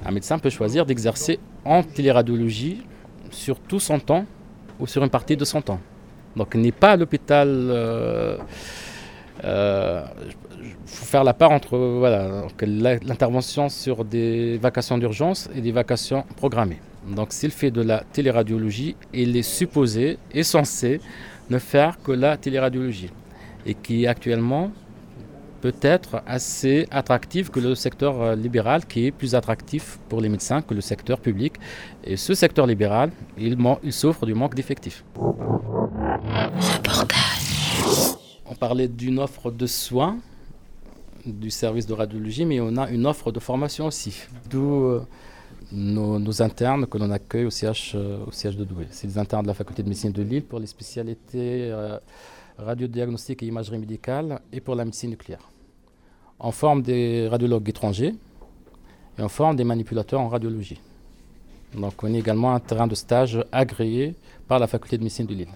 Un 0.06 0.12
médecin 0.12 0.39
peut 0.39 0.50
choisir 0.50 0.86
d'exercer 0.86 1.39
en 1.65 1.84
téléradiologie 1.84 2.84
sur 3.30 3.60
tout 3.60 3.82
son 3.82 4.00
temps 4.00 4.26
ou 4.80 4.88
sur 4.88 5.04
une 5.04 5.10
partie 5.10 5.36
de 5.36 5.43
son 5.43 5.62
temps. 5.62 5.82
Donc 6.38 6.56
n'est 6.56 6.72
pas 6.72 6.91
à 6.91 6.96
l'hôpital. 6.96 7.50
Euh, 7.50 8.38
euh, 9.43 10.04
faut 10.86 11.06
faire 11.06 11.23
la 11.23 11.34
part 11.34 11.52
entre 11.52 11.78
voilà, 11.78 12.45
l'intervention 12.62 13.69
sur 13.69 14.06
des 14.06 14.58
vacations 14.58 14.97
d'urgence 14.97 15.50
et 15.56 15.62
des 15.62 15.71
vacations 15.71 16.23
programmées. 16.36 16.80
Donc 17.15 17.32
s'il 17.32 17.52
fait 17.52 17.71
de 17.71 17.82
la 17.82 18.04
téléradiologie, 18.12 18.95
il 19.13 19.38
est 19.38 19.43
supposé, 19.43 20.17
est 20.34 20.43
censé 20.43 21.00
ne 21.50 21.60
faire 21.60 21.97
que 22.02 22.12
la 22.12 22.38
téléradiologie. 22.38 23.12
Et 23.65 23.73
qui 23.73 24.08
actuellement 24.08 24.71
peut 25.62 25.76
être 25.82 26.21
assez 26.26 26.88
attractif 26.91 27.50
que 27.50 27.60
le 27.60 27.76
secteur 27.76 28.21
euh, 28.21 28.36
libéral, 28.36 28.86
qui 28.86 29.08
est 29.08 29.12
plus 29.12 29.36
attractif 29.36 30.00
pour 30.08 30.21
les 30.21 30.30
médecins 30.30 30.62
que 30.62 30.73
le 30.73 30.82
secteur 30.82 31.19
public. 31.19 31.54
Et 32.04 32.15
ce 32.15 32.34
secteur 32.34 32.67
libéral, 32.67 33.12
il 33.38 33.58
souffre 33.91 34.26
du 34.26 34.34
manque 34.34 34.56
d'effectifs. 34.56 35.04
On 38.50 38.56
parlait 38.56 38.88
d'une 38.88 39.20
offre 39.20 39.52
de 39.52 39.68
soins 39.68 40.18
du 41.26 41.50
service 41.52 41.86
de 41.86 41.94
radiologie, 41.94 42.46
mais 42.46 42.62
on 42.62 42.78
a 42.78 42.90
une 42.90 43.06
offre 43.06 43.32
de 43.32 43.40
formation 43.40 43.88
aussi. 43.88 44.22
D'où 44.50 44.86
euh, 44.86 45.02
nos, 45.72 46.42
internes 46.42 46.88
que 46.88 46.98
l'on 46.98 47.12
accueille 47.12 47.46
au 47.46 47.50
siège, 47.50 47.94
euh, 47.96 48.24
au 48.26 48.32
siège 48.32 48.56
de 48.56 48.64
Douai. 48.64 48.88
C'est 48.92 49.08
des 49.08 49.18
internes 49.18 49.44
de 49.44 49.48
la 49.48 49.54
faculté 49.54 49.84
de 49.84 49.90
médecine 49.90 50.12
de 50.12 50.22
Lille 50.24 50.44
pour 50.44 50.60
les 50.60 50.68
spécialités 50.68 51.74
radiodiagnostic 52.58 53.44
et 53.44 53.46
imagerie 53.46 53.78
médicale 53.78 54.42
et 54.52 54.60
pour 54.60 54.76
la 54.76 54.86
médecine 54.86 55.12
nucléaire. 55.12 55.50
En 56.40 56.52
forme 56.52 56.82
des 56.82 57.28
radiologues 57.28 57.70
étrangers 57.70 58.16
et 59.18 59.22
en 59.22 59.30
forme 59.30 59.56
des 59.56 59.64
manipulateurs 59.64 60.22
en 60.22 60.30
radiologie. 60.30 60.80
Donc 61.76 62.04
on 62.04 62.14
est 62.14 62.20
également 62.20 62.54
un 62.54 62.60
terrain 62.60 62.88
de 62.88 62.96
stage 62.96 63.44
agréé 63.52 64.16
par 64.48 64.60
la 64.60 64.68
faculté 64.68 64.98
de 64.98 65.04
médecine 65.04 65.26
de 65.26 65.34
Lille. 65.34 65.50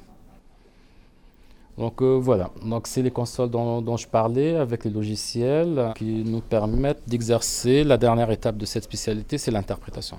Donc 1.78 2.02
euh, 2.02 2.20
voilà, 2.22 2.52
donc 2.64 2.86
c'est 2.88 3.02
les 3.02 3.12
consoles 3.12 3.50
dont, 3.50 3.98
je 3.98 4.08
parlais 4.08 4.56
avec 4.56 4.84
les 4.84 4.92
logiciels 4.92 5.94
qui 5.96 6.24
nous 6.26 6.42
permettent 6.42 7.08
d'exercer 7.08 7.84
la 7.84 7.98
dernière 7.98 8.30
étape 8.30 8.58
de 8.58 8.66
cette 8.66 8.84
spécialité, 8.84 9.38
c'est 9.38 9.52
l'interprétation. 9.52 10.18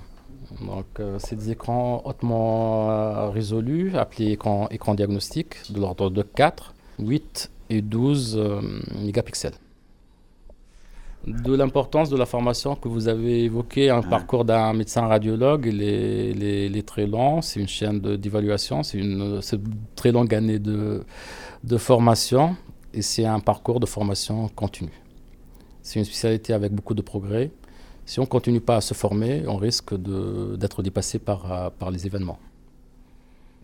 Donc 0.61 0.85
euh, 0.99 1.17
c'est 1.19 1.35
des 1.35 1.51
écrans 1.51 2.01
hautement 2.05 2.89
euh, 2.89 3.29
résolus, 3.29 3.95
appelés 3.95 4.31
écran, 4.31 4.67
écran 4.71 4.95
diagnostic, 4.95 5.71
de 5.71 5.79
l'ordre 5.79 6.09
de 6.09 6.21
4 6.21 6.73
8 6.99 7.51
et 7.69 7.81
12 7.81 8.37
euh, 8.37 8.61
mégapixels. 9.01 9.53
De 11.25 11.55
l'importance 11.55 12.09
de 12.09 12.17
la 12.17 12.25
formation 12.25 12.75
que 12.75 12.87
vous 12.87 13.07
avez 13.07 13.43
évoquée, 13.45 13.89
un 13.89 14.01
parcours 14.01 14.43
d'un 14.43 14.73
médecin 14.73 15.07
radiologue, 15.07 15.65
il 15.67 15.81
est, 15.81 16.87
très 16.87 17.05
long, 17.07 17.41
c'est 17.41 17.59
une 17.59 17.67
chaîne 17.67 17.99
d'évaluation, 17.99 18.83
c'est 18.83 18.97
une, 18.97 19.39
très 19.95 20.11
longue 20.11 20.33
année 20.35 20.59
de, 20.59 21.03
de 21.63 21.77
formation 21.77 22.55
et 22.93 23.01
c'est 23.01 23.25
un 23.25 23.39
parcours 23.39 23.79
de 23.79 23.85
formation 23.85 24.49
continue. 24.49 25.01
C'est 25.81 25.99
une 25.99 26.05
spécialité 26.05 26.53
avec 26.53 26.73
beaucoup 26.73 26.93
de 26.93 27.01
progrès. 27.01 27.51
Si 28.05 28.19
on 28.19 28.23
ne 28.23 28.27
continue 28.27 28.59
pas 28.59 28.77
à 28.77 28.81
se 28.81 28.93
former, 28.93 29.43
on 29.47 29.55
risque 29.55 29.93
d'être 29.95 30.83
dépassé 30.83 31.19
par, 31.19 31.71
par 31.79 31.89
les 31.89 32.05
événements. 32.05 32.39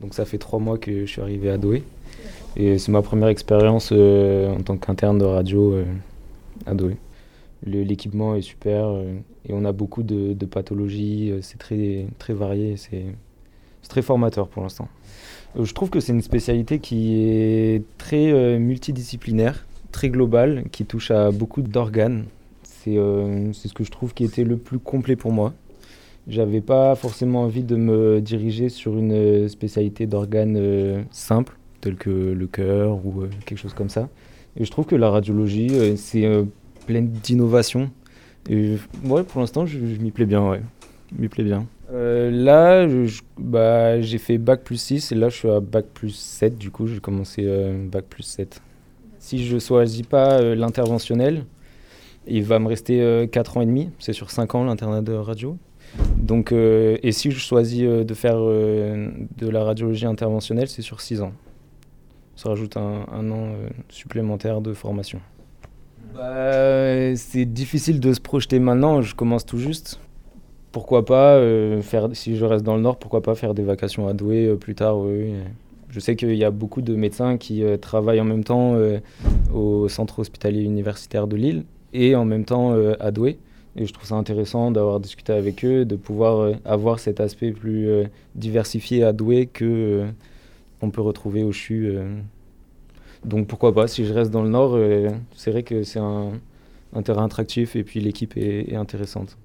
Donc 0.01 0.13
ça 0.13 0.25
fait 0.25 0.37
trois 0.37 0.59
mois 0.59 0.77
que 0.77 1.05
je 1.05 1.11
suis 1.11 1.21
arrivé 1.21 1.49
à 1.49 1.57
Douai. 1.57 1.83
Et 2.55 2.77
c'est 2.77 2.91
ma 2.91 3.01
première 3.01 3.27
expérience 3.27 3.89
euh, 3.91 4.53
en 4.53 4.61
tant 4.61 4.77
qu'interne 4.77 5.17
de 5.17 5.25
radio 5.25 5.73
euh, 5.73 5.85
à 6.65 6.73
Douai. 6.73 6.97
L'équipement 7.65 8.35
est 8.35 8.41
super 8.41 8.85
euh, 8.87 9.15
et 9.47 9.53
on 9.53 9.65
a 9.65 9.71
beaucoup 9.71 10.03
de, 10.03 10.33
pathologies. 10.45 11.33
C'est 11.41 11.57
très, 11.57 12.05
très 12.17 12.33
varié. 12.33 12.77
C'est 12.77 13.05
très 13.89 14.01
formateur 14.01 14.47
pour 14.47 14.61
l'instant. 14.63 14.87
Je 15.59 15.73
trouve 15.73 15.89
que 15.89 15.99
c'est 15.99 16.13
une 16.13 16.21
spécialité 16.21 16.79
qui 16.79 17.15
est 17.23 17.83
très 17.97 18.59
multidisciplinaire, 18.59 19.65
très 19.91 20.09
globale, 20.09 20.65
qui 20.71 20.85
touche 20.85 21.09
à 21.09 21.31
beaucoup 21.31 21.63
d'organes. 21.63 22.25
C'est 22.63 22.95
ce 22.95 23.73
que 23.73 23.83
je 23.83 23.89
trouve 23.89 24.13
qui 24.13 24.23
était 24.23 24.43
le 24.43 24.57
plus 24.57 24.77
complet 24.77 25.15
pour 25.15 25.31
moi. 25.31 25.53
J'avais 26.27 26.61
pas 26.61 26.93
forcément 26.93 27.41
envie 27.41 27.63
de 27.63 27.75
me 27.75 28.21
diriger 28.21 28.69
sur 28.69 28.95
une 28.95 29.49
spécialité 29.49 30.05
d'organes 30.05 31.05
simple, 31.09 31.57
telle 31.81 31.95
que 31.95 32.11
le 32.11 32.47
cœur 32.47 33.03
ou 33.03 33.23
quelque 33.45 33.57
chose 33.57 33.73
comme 33.73 33.89
ça. 33.89 34.07
Et 34.55 34.65
je 34.65 34.71
trouve 34.71 34.85
que 34.85 34.95
la 34.95 35.09
radiologie, 35.09 35.97
c'est 35.97 36.27
pleine 36.89 37.09
d'innovation. 37.09 37.91
Ouais, 38.49 39.21
pour 39.23 39.41
l'instant, 39.41 39.67
je, 39.67 39.77
m'y 39.77 40.09
plais 40.09 40.25
bien, 40.25 40.49
ouais. 40.49 40.61
M'y 41.15 41.27
plais 41.27 41.43
bien. 41.43 41.67
Euh, 41.93 42.31
là, 42.31 42.87
bah, 43.37 44.01
j'ai 44.01 44.17
fait 44.17 44.39
bac 44.39 44.63
plus 44.63 44.81
6 44.81 45.11
et 45.11 45.15
là, 45.15 45.29
je 45.29 45.35
suis 45.35 45.49
à 45.49 45.59
bac 45.59 45.85
plus 45.93 46.15
7. 46.15 46.57
Du 46.57 46.71
coup, 46.71 46.87
j'ai 46.87 46.99
commencé 46.99 47.43
euh, 47.45 47.87
bac 47.87 48.05
plus 48.09 48.23
7. 48.23 48.59
Si 49.19 49.45
je 49.45 49.59
choisis 49.59 50.01
pas 50.01 50.39
euh, 50.39 50.55
l'interventionnel, 50.55 51.45
il 52.25 52.43
va 52.43 52.57
me 52.57 52.67
rester 52.67 53.27
4 53.31 53.57
ans 53.57 53.61
et 53.61 53.67
demi. 53.67 53.91
C'est 53.99 54.13
sur 54.13 54.31
5 54.31 54.55
ans 54.55 54.63
l'internat 54.63 55.03
de 55.03 55.13
radio. 55.13 55.57
Donc, 56.17 56.51
et 56.51 57.11
si 57.11 57.29
je 57.29 57.37
choisis 57.37 57.81
de 57.81 58.13
faire 58.15 58.37
de 58.39 59.47
la 59.47 59.63
radiologie 59.63 60.07
interventionnelle, 60.07 60.67
c'est 60.67 60.81
sur 60.81 61.01
6 61.01 61.21
ans. 61.21 61.33
Ça 62.35 62.49
rajoute 62.49 62.77
un 62.77 63.31
an 63.31 63.53
supplémentaire 63.89 64.61
de 64.61 64.73
formation. 64.73 65.21
Bah, 66.13 67.15
c'est 67.15 67.45
difficile 67.45 67.99
de 67.99 68.11
se 68.13 68.19
projeter 68.19 68.59
maintenant, 68.59 69.01
je 69.01 69.15
commence 69.15 69.45
tout 69.45 69.57
juste. 69.57 69.99
Pourquoi 70.71 71.05
pas 71.05 71.35
euh, 71.35 71.81
faire, 71.81 72.09
si 72.13 72.35
je 72.35 72.45
reste 72.45 72.63
dans 72.63 72.75
le 72.75 72.81
Nord, 72.81 72.97
pourquoi 72.97 73.21
pas 73.21 73.35
faire 73.35 73.53
des 73.53 73.63
vacations 73.63 74.07
à 74.07 74.13
Douai 74.13 74.45
euh, 74.45 74.55
plus 74.55 74.75
tard. 74.75 74.97
Je 75.89 75.99
sais 75.99 76.15
qu'il 76.15 76.35
y 76.35 76.43
a 76.43 76.51
beaucoup 76.51 76.81
de 76.81 76.93
médecins 76.93 77.37
qui 77.37 77.63
euh, 77.63 77.77
travaillent 77.77 78.21
en 78.21 78.25
même 78.25 78.43
temps 78.43 78.75
au 79.53 79.87
centre 79.87 80.19
hospitalier 80.19 80.61
universitaire 80.61 81.25
de 81.25 81.35
Lille 81.35 81.63
et 81.93 82.15
en 82.15 82.25
même 82.25 82.45
temps 82.45 82.75
à 82.99 83.11
Douai. 83.11 83.39
Et 83.75 83.85
je 83.85 83.93
trouve 83.93 84.05
ça 84.05 84.15
intéressant 84.15 84.71
d'avoir 84.71 84.99
discuté 84.99 85.33
avec 85.33 85.63
eux, 85.63 85.85
de 85.85 85.95
pouvoir 85.95 86.53
avoir 86.65 86.99
cet 86.99 87.19
aspect 87.19 87.51
plus 87.51 87.87
diversifié 88.35 89.03
à 89.03 89.13
Douai 89.13 89.47
que 89.47 90.05
on 90.81 90.91
peut 90.91 91.01
retrouver 91.01 91.43
au 91.43 91.51
CHU 91.51 91.97
donc 93.25 93.47
pourquoi 93.47 93.73
pas, 93.73 93.87
si 93.87 94.05
je 94.05 94.13
reste 94.13 94.31
dans 94.31 94.43
le 94.43 94.49
Nord, 94.49 94.75
euh, 94.75 95.09
c'est 95.35 95.51
vrai 95.51 95.63
que 95.63 95.83
c'est 95.83 95.99
un, 95.99 96.31
terrain 97.03 97.25
attractif 97.25 97.75
et 97.75 97.83
puis 97.83 97.99
l'équipe 97.99 98.35
est, 98.37 98.75
intéressante. 98.75 99.37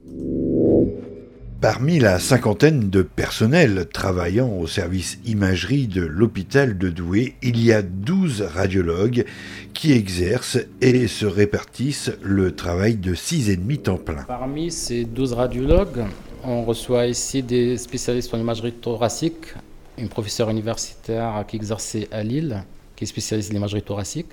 Parmi 1.61 1.99
la 1.99 2.19
cinquantaine 2.19 2.91
de 2.91 3.03
personnels 3.03 3.87
travaillant 3.91 4.51
au 4.59 4.67
service 4.67 5.19
imagerie 5.25 5.87
de 5.87 6.03
l'hôpital 6.03 6.77
de 6.77 6.91
Douai, 6.91 7.35
il 7.43 7.63
y 7.65 7.73
a 7.73 7.81
12 7.81 8.43
radiologues 8.43 9.25
qui 9.73 9.93
exercent 9.93 10.59
et 10.83 11.07
se 11.07 11.25
répartissent 11.25 12.13
le 12.23 12.55
travail 12.55 12.97
de 12.97 13.15
6,5 13.15 13.79
temps 13.79 13.97
plein. 13.97 14.25
Parmi 14.25 14.71
ces 14.71 15.05
12 15.05 15.33
radiologues, 15.33 16.05
on 16.45 16.65
reçoit 16.65 17.07
ici 17.07 17.43
des 17.43 17.79
spécialistes 17.79 18.35
en 18.35 18.39
imagerie 18.39 18.73
thoracique, 18.73 19.55
une 19.97 20.09
professeure 20.09 20.51
universitaire 20.51 21.45
qui 21.49 21.57
exerçait 21.57 22.09
à 22.13 22.23
Lille, 22.23 22.63
qui 22.97 23.05
est 23.05 23.07
spécialiste 23.07 23.51
de 23.51 23.55
l'imagerie 23.55 23.83
thoracique, 23.83 24.29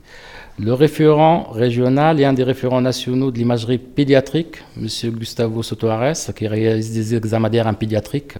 le 0.60 0.74
référent 0.74 1.50
régional 1.52 2.20
et 2.20 2.26
un 2.26 2.34
des 2.34 2.44
référents 2.44 2.82
nationaux 2.82 3.32
de 3.32 3.38
l'imagerie 3.38 3.78
pédiatrique, 3.78 4.58
M. 4.78 4.88
Gustavo 5.12 5.64
Sotoares, 5.64 6.34
qui 6.36 6.48
réalise 6.48 6.94
des 6.94 7.16
examens 7.16 7.50
en 7.66 7.74
pédiatrique 7.74 8.34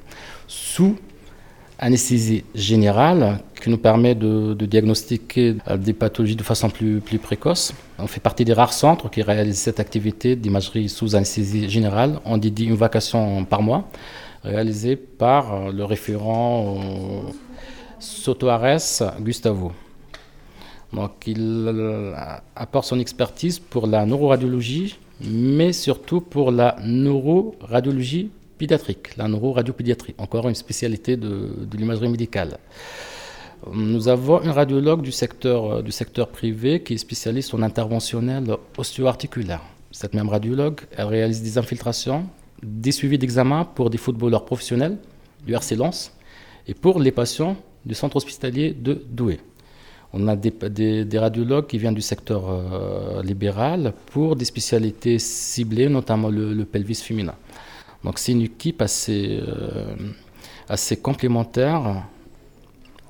sous 0.48 0.96
anesthésie 1.82 2.44
générale, 2.54 3.40
qui 3.60 3.70
nous 3.72 3.78
permet 3.78 4.14
de, 4.14 4.54
diagnostiquer 4.54 5.56
euh, 5.68 5.78
des 5.78 5.94
pathologies 5.94 6.36
de 6.36 6.44
façon 6.44 6.70
plus, 6.70 7.02
plus 7.02 7.18
précoce. 7.18 7.74
On 7.98 8.08
fait 8.08 8.20
partie 8.20 8.46
des 8.46 8.54
rares 8.54 8.74
centres 8.74 9.10
qui 9.10 9.24
réalisent 9.24 9.58
cette 9.60 9.80
activité 9.80 10.36
d'imagerie 10.36 10.90
sous 10.90 11.16
anesthésie 11.16 11.68
générale. 11.70 12.20
On 12.24 12.38
dédie 12.38 12.66
une 12.66 12.76
vacation 12.76 13.44
par 13.46 13.64
mois, 13.64 13.90
réalisée 14.44 14.96
par 14.96 15.54
euh, 15.54 15.72
le 15.72 15.84
référent 15.84 16.78
euh, 16.78 17.32
Sotoares 18.00 19.18
Gustavo. 19.20 19.72
Donc 20.94 21.12
il 21.26 21.40
euh, 21.40 22.14
apporte 22.56 22.86
son 22.86 23.00
expertise 23.00 23.60
pour 23.60 23.88
la 23.88 24.06
neuroradiologie, 24.06 24.98
mais 25.22 25.72
surtout 25.72 26.20
pour 26.22 26.52
la 26.52 26.76
neuroradiologie 26.84 28.30
pédiatrique, 28.58 29.16
la 29.16 29.28
neuroradiopédiatrie, 29.28 30.16
encore 30.18 30.48
une 30.50 30.56
spécialité 30.56 31.16
de, 31.18 31.50
l'imagerie 31.74 32.10
médicale. 32.10 32.58
Nous 33.72 34.08
avons 34.08 34.42
un 34.42 34.52
radiologue 34.52 35.02
du 35.02 35.12
secteur, 35.12 35.66
euh, 35.66 35.82
du 35.82 35.92
secteur 35.92 36.28
privé 36.28 36.82
qui 36.82 36.96
est 36.96 36.98
spécialiste 36.98 37.54
en 37.54 37.62
interventionnel 37.62 38.56
osteoarticulaire. 38.78 39.62
Cette 39.92 40.14
même 40.14 40.30
radiologue, 40.30 40.82
elle 40.98 41.06
réalise 41.06 41.42
des 41.42 41.58
infiltrations, 41.58 42.26
des 42.64 42.92
suivis 42.92 43.18
d'examen 43.18 43.66
pour 43.66 43.90
des 43.90 43.98
footballeurs 43.98 44.46
professionnels 44.46 44.98
du 45.46 45.54
RC 45.54 45.76
Lens 45.76 46.12
et 46.68 46.74
pour 46.74 47.00
les 47.00 47.12
patients 47.12 47.56
du 47.86 47.96
centre 47.96 48.18
hospitalier 48.18 48.74
de 48.74 49.04
Douai. 49.10 49.40
On 50.14 50.28
a 50.28 50.36
des, 50.36 51.18
radiologues 51.18 51.68
qui 51.68 51.78
viennent 51.78 51.94
du 51.94 52.02
secteur 52.02 52.44
euh, 52.50 53.24
libéral 53.24 53.94
pour 54.08 54.36
des 54.36 54.44
spécialités 54.44 55.20
ciblées, 55.20 55.88
notamment 55.88 56.30
le, 56.30 56.66
pelvis 56.66 56.96
féminin. 56.96 57.36
Donc 58.04 58.20
c'est 58.20 58.34
une 58.34 58.42
équipe 58.42 58.82
assez, 58.82 59.40
euh, 59.42 59.96
assez 60.68 60.98
complémentaire. 60.98 62.04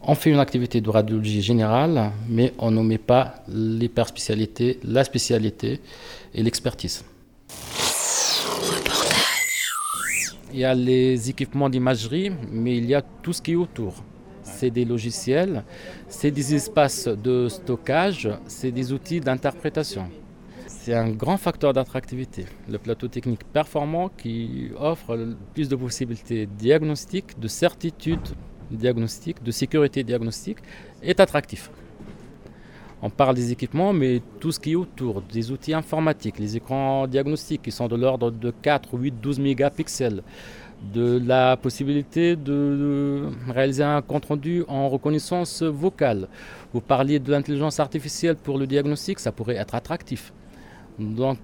On 0.03 0.13
fait 0.13 0.29
une 0.29 0.39
activité 0.39 0.79
de 0.79 0.89
radiologie 0.89 1.41
générale, 1.41 2.11
mais 2.29 2.53
on 2.59 2.69
ne 2.69 2.81
met 2.83 2.99
pas 2.99 3.35
l'hyperspécialité, 3.47 4.79
la 4.83 5.03
spécialité 5.03 5.79
et 6.35 6.43
l'expertise. 6.43 7.03
Il 10.53 10.59
y 10.59 10.65
a 10.65 10.75
les 10.75 11.29
équipements 11.29 11.69
d'imagerie, 11.69 12.31
mais 12.51 12.77
il 12.77 12.85
y 12.85 12.93
a 12.93 13.01
tout 13.01 13.33
ce 13.33 13.41
qui 13.41 13.53
est 13.53 13.55
autour 13.55 14.03
c'est 14.61 14.69
des 14.69 14.85
logiciels, 14.85 15.63
c'est 16.07 16.29
des 16.29 16.53
espaces 16.53 17.07
de 17.07 17.47
stockage, 17.49 18.29
c'est 18.45 18.71
des 18.71 18.93
outils 18.93 19.19
d'interprétation. 19.19 20.05
C'est 20.67 20.93
un 20.93 21.09
grand 21.09 21.37
facteur 21.37 21.73
d'attractivité. 21.73 22.45
Le 22.69 22.77
plateau 22.77 23.07
technique 23.07 23.43
performant 23.43 24.09
qui 24.09 24.69
offre 24.77 25.09
plus 25.55 25.67
de 25.67 25.75
possibilités 25.75 26.45
diagnostiques, 26.45 27.39
de 27.39 27.47
certitude 27.47 28.27
diagnostique, 28.69 29.41
de 29.41 29.49
sécurité 29.49 30.03
diagnostique, 30.03 30.59
est 31.01 31.19
attractif. 31.19 31.71
On 33.01 33.09
parle 33.09 33.33
des 33.33 33.51
équipements, 33.51 33.93
mais 33.93 34.21
tout 34.39 34.51
ce 34.51 34.59
qui 34.59 34.73
est 34.73 34.75
autour, 34.75 35.23
des 35.23 35.49
outils 35.49 35.73
informatiques, 35.73 36.37
les 36.37 36.55
écrans 36.55 37.07
diagnostiques 37.07 37.63
qui 37.63 37.71
sont 37.71 37.87
de 37.87 37.95
l'ordre 37.95 38.29
de 38.29 38.51
4, 38.51 38.95
8, 38.95 39.15
12 39.19 39.39
mégapixels, 39.39 40.21
de 40.81 41.21
la 41.25 41.57
possibilité 41.57 42.35
de 42.35 43.29
réaliser 43.47 43.83
un 43.83 44.01
compte-rendu 44.01 44.63
en 44.67 44.89
reconnaissance 44.89 45.61
vocale. 45.61 46.27
Vous 46.73 46.81
parliez 46.81 47.19
de 47.19 47.31
l'intelligence 47.31 47.79
artificielle 47.79 48.35
pour 48.35 48.57
le 48.57 48.65
diagnostic, 48.65 49.19
ça 49.19 49.31
pourrait 49.31 49.55
être 49.55 49.75
attractif. 49.75 50.33
Donc 50.97 51.37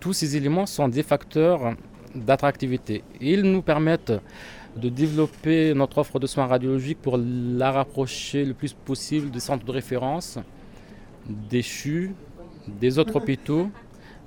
tous 0.00 0.12
ces 0.12 0.36
éléments 0.36 0.66
sont 0.66 0.88
des 0.88 1.02
facteurs 1.02 1.74
d'attractivité. 2.14 3.04
Ils 3.20 3.42
nous 3.42 3.62
permettent 3.62 4.12
de 4.76 4.88
développer 4.88 5.74
notre 5.74 5.98
offre 5.98 6.18
de 6.18 6.26
soins 6.26 6.46
radiologiques 6.46 7.02
pour 7.02 7.18
la 7.18 7.72
rapprocher 7.72 8.44
le 8.44 8.54
plus 8.54 8.72
possible 8.72 9.30
des 9.30 9.40
centres 9.40 9.64
de 9.64 9.72
référence, 9.72 10.38
des 11.28 11.62
CHU, 11.62 12.14
des 12.66 12.98
autres 12.98 13.16
hôpitaux, 13.16 13.68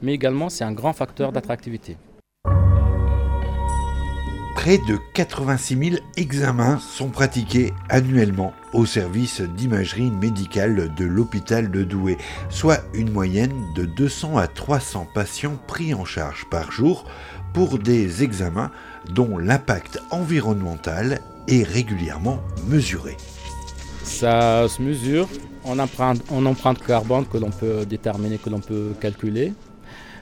mais 0.01 0.13
également 0.13 0.49
c'est 0.49 0.63
un 0.63 0.73
grand 0.73 0.93
facteur 0.93 1.31
d'attractivité. 1.31 1.97
Près 4.63 4.77
de 4.77 4.97
86 5.13 5.89
000 5.89 5.95
examens 6.15 6.79
sont 6.79 7.09
pratiqués 7.09 7.73
annuellement 7.89 8.53
au 8.71 8.85
service 8.85 9.41
d'imagerie 9.41 10.09
médicale 10.09 10.89
de 10.95 11.03
l'hôpital 11.03 11.69
de 11.69 11.83
Douai, 11.83 12.17
soit 12.49 12.79
une 12.93 13.11
moyenne 13.11 13.51
de 13.75 13.83
200 13.83 14.37
à 14.37 14.47
300 14.47 15.09
patients 15.13 15.57
pris 15.67 15.93
en 15.93 16.05
charge 16.05 16.45
par 16.49 16.71
jour 16.71 17.03
pour 17.53 17.77
des 17.77 18.23
examens 18.23 18.71
dont 19.09 19.37
l'impact 19.37 20.01
environnemental 20.11 21.19
est 21.49 21.63
régulièrement 21.63 22.39
mesuré. 22.65 23.17
Ça 24.05 24.69
se 24.69 24.81
mesure 24.81 25.27
en 25.65 25.77
empreinte, 25.77 26.81
carbone 26.87 27.25
que 27.25 27.37
l'on 27.37 27.51
peut 27.51 27.85
déterminer, 27.85 28.37
que 28.37 28.49
l'on 28.49 28.61
peut 28.61 28.93
calculer. 29.01 29.51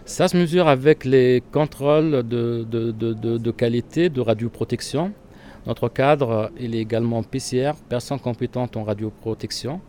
Ça 0.06 0.28
se 0.28 0.36
mesure 0.36 0.68
avec 0.68 1.06
les 1.06 1.44
contrôles 1.52 2.24
de, 2.24 2.64
de, 2.64 3.52
qualité 3.52 4.10
de 4.10 4.20
radioprotection. 4.20 5.14
Notre 5.68 5.90
cadre, 5.90 6.52
il 6.60 6.76
est 6.76 6.80
également 6.80 7.22
PCR, 7.22 7.74
personne 7.88 8.20
compétente 8.20 8.76
en 8.78 8.84
radioprotection. 8.84 9.80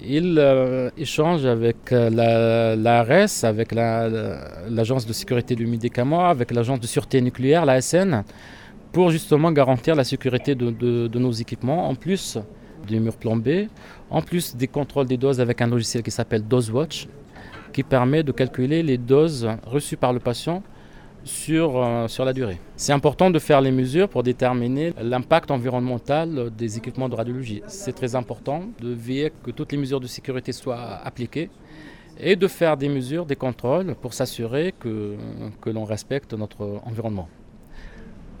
Il 0.00 0.38
euh, 0.38 0.90
échange 0.96 1.44
avec 1.44 1.90
euh, 1.90 2.76
l'ARS, 2.76 3.42
avec 3.42 3.72
l'Agence 3.72 5.04
de 5.04 5.12
sécurité 5.12 5.56
du 5.56 5.66
médicament, 5.66 6.26
avec 6.26 6.52
l'Agence 6.52 6.78
de 6.78 6.86
sûreté 6.86 7.20
nucléaire, 7.20 7.66
l'ASN, 7.66 8.22
pour 8.92 9.10
justement 9.10 9.50
garantir 9.50 9.96
la 9.96 10.04
sécurité 10.04 10.54
de, 10.54 11.18
nos 11.18 11.32
équipements, 11.32 11.88
en 11.88 11.96
plus 11.96 12.38
des 12.86 13.00
murs 13.00 13.16
plombés, 13.16 13.68
en 14.08 14.22
plus 14.22 14.54
des 14.54 14.68
contrôles 14.68 15.06
des 15.06 15.16
doses 15.16 15.40
avec 15.40 15.60
un 15.60 15.66
logiciel 15.66 16.04
qui 16.04 16.12
s'appelle 16.12 16.46
DoseWatch, 16.46 17.08
qui 17.72 17.82
permet 17.82 18.22
de 18.22 18.32
calculer 18.32 18.82
les 18.82 18.98
doses 18.98 19.48
reçues 19.66 19.96
par 19.96 20.12
le 20.12 20.20
patient 20.20 20.62
sur, 21.24 21.76
euh, 21.76 22.08
sur 22.08 22.24
la 22.24 22.32
durée. 22.32 22.58
C'est 22.76 22.92
important 22.92 23.30
de 23.30 23.38
faire 23.38 23.60
les 23.60 23.70
mesures 23.70 24.08
pour 24.08 24.22
déterminer 24.22 24.94
l'impact 25.00 25.50
environnemental 25.50 26.50
des 26.56 26.78
équipements 26.78 27.08
de 27.08 27.14
radiologie. 27.14 27.62
C'est 27.66 27.94
très 27.94 28.14
important 28.14 28.62
de 28.80 28.92
veiller 28.92 29.32
que 29.42 29.50
toutes 29.50 29.72
les 29.72 29.78
mesures 29.78 30.00
de 30.00 30.06
sécurité 30.06 30.52
soient 30.52 31.00
appliquées 31.04 31.50
et 32.18 32.34
de 32.34 32.48
faire 32.48 32.76
des 32.76 32.88
mesures, 32.88 33.26
des 33.26 33.36
contrôles 33.36 33.94
pour 33.94 34.12
s'assurer 34.12 34.74
que, 34.78 35.16
que 35.60 35.70
l'on 35.70 35.84
respecte 35.84 36.34
notre 36.34 36.80
environnement. 36.84 37.28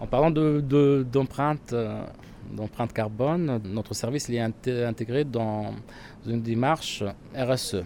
En 0.00 0.06
parlant 0.06 0.30
d'empreinte 0.30 1.74
de, 1.74 2.56
d'empreinte 2.56 2.92
carbone, 2.92 3.60
notre 3.64 3.94
service 3.94 4.30
est 4.30 4.40
intégré 4.40 5.24
dans 5.24 5.74
une 6.26 6.40
démarche 6.40 7.04
RSE, 7.36 7.82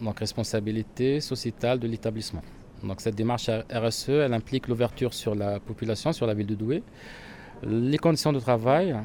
donc 0.00 0.18
responsabilité 0.18 1.20
sociétale 1.20 1.78
de 1.78 1.86
l'établissement. 1.86 2.42
Donc 2.82 3.00
cette 3.00 3.14
démarche 3.14 3.50
RSE, 3.70 4.08
elle 4.08 4.32
implique 4.32 4.68
l'ouverture 4.68 5.12
sur 5.12 5.34
la 5.34 5.60
population, 5.60 6.12
sur 6.12 6.26
la 6.26 6.34
ville 6.34 6.46
de 6.46 6.54
Douai, 6.54 6.82
les 7.62 7.98
conditions 7.98 8.32
de 8.32 8.40
travail 8.40 8.96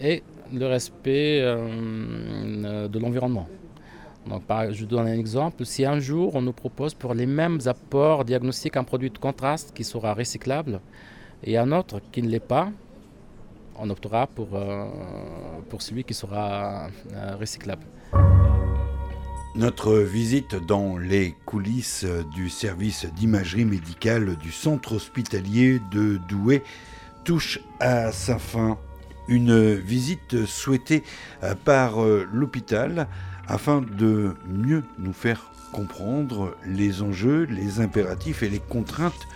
et 0.00 0.22
le 0.52 0.66
respect 0.66 1.40
euh, 1.40 2.88
de 2.88 2.98
l'environnement. 2.98 3.48
Donc, 4.26 4.42
je 4.72 4.80
vous 4.80 4.86
donne 4.86 5.06
un 5.06 5.14
exemple. 5.14 5.64
Si 5.64 5.84
un 5.84 6.00
jour 6.00 6.34
on 6.34 6.42
nous 6.42 6.52
propose 6.52 6.94
pour 6.94 7.14
les 7.14 7.26
mêmes 7.26 7.60
apports 7.66 8.24
diagnostiques 8.24 8.76
un 8.76 8.82
produit 8.82 9.10
de 9.10 9.18
contraste 9.18 9.72
qui 9.72 9.84
sera 9.84 10.14
recyclable 10.14 10.80
et 11.44 11.56
un 11.56 11.70
autre 11.70 12.00
qui 12.10 12.22
ne 12.22 12.28
l'est 12.28 12.40
pas, 12.40 12.70
on 13.78 13.88
optera 13.90 14.26
pour, 14.26 14.48
euh, 14.54 14.88
pour 15.68 15.82
celui 15.82 16.02
qui 16.02 16.14
sera 16.14 16.88
euh, 17.12 17.36
recyclable. 17.38 17.84
Notre 19.56 19.96
visite 19.96 20.54
dans 20.54 20.98
les 20.98 21.34
coulisses 21.46 22.04
du 22.34 22.50
service 22.50 23.06
d'imagerie 23.06 23.64
médicale 23.64 24.36
du 24.36 24.52
centre 24.52 24.96
hospitalier 24.96 25.80
de 25.90 26.18
Douai 26.28 26.62
touche 27.24 27.60
à 27.80 28.12
sa 28.12 28.38
fin. 28.38 28.76
Une 29.28 29.72
visite 29.72 30.44
souhaitée 30.44 31.04
par 31.64 32.04
l'hôpital 32.32 33.08
afin 33.48 33.80
de 33.80 34.34
mieux 34.46 34.84
nous 34.98 35.14
faire 35.14 35.50
comprendre 35.72 36.54
les 36.66 37.00
enjeux, 37.00 37.44
les 37.44 37.80
impératifs 37.80 38.42
et 38.42 38.50
les 38.50 38.60
contraintes 38.60 39.26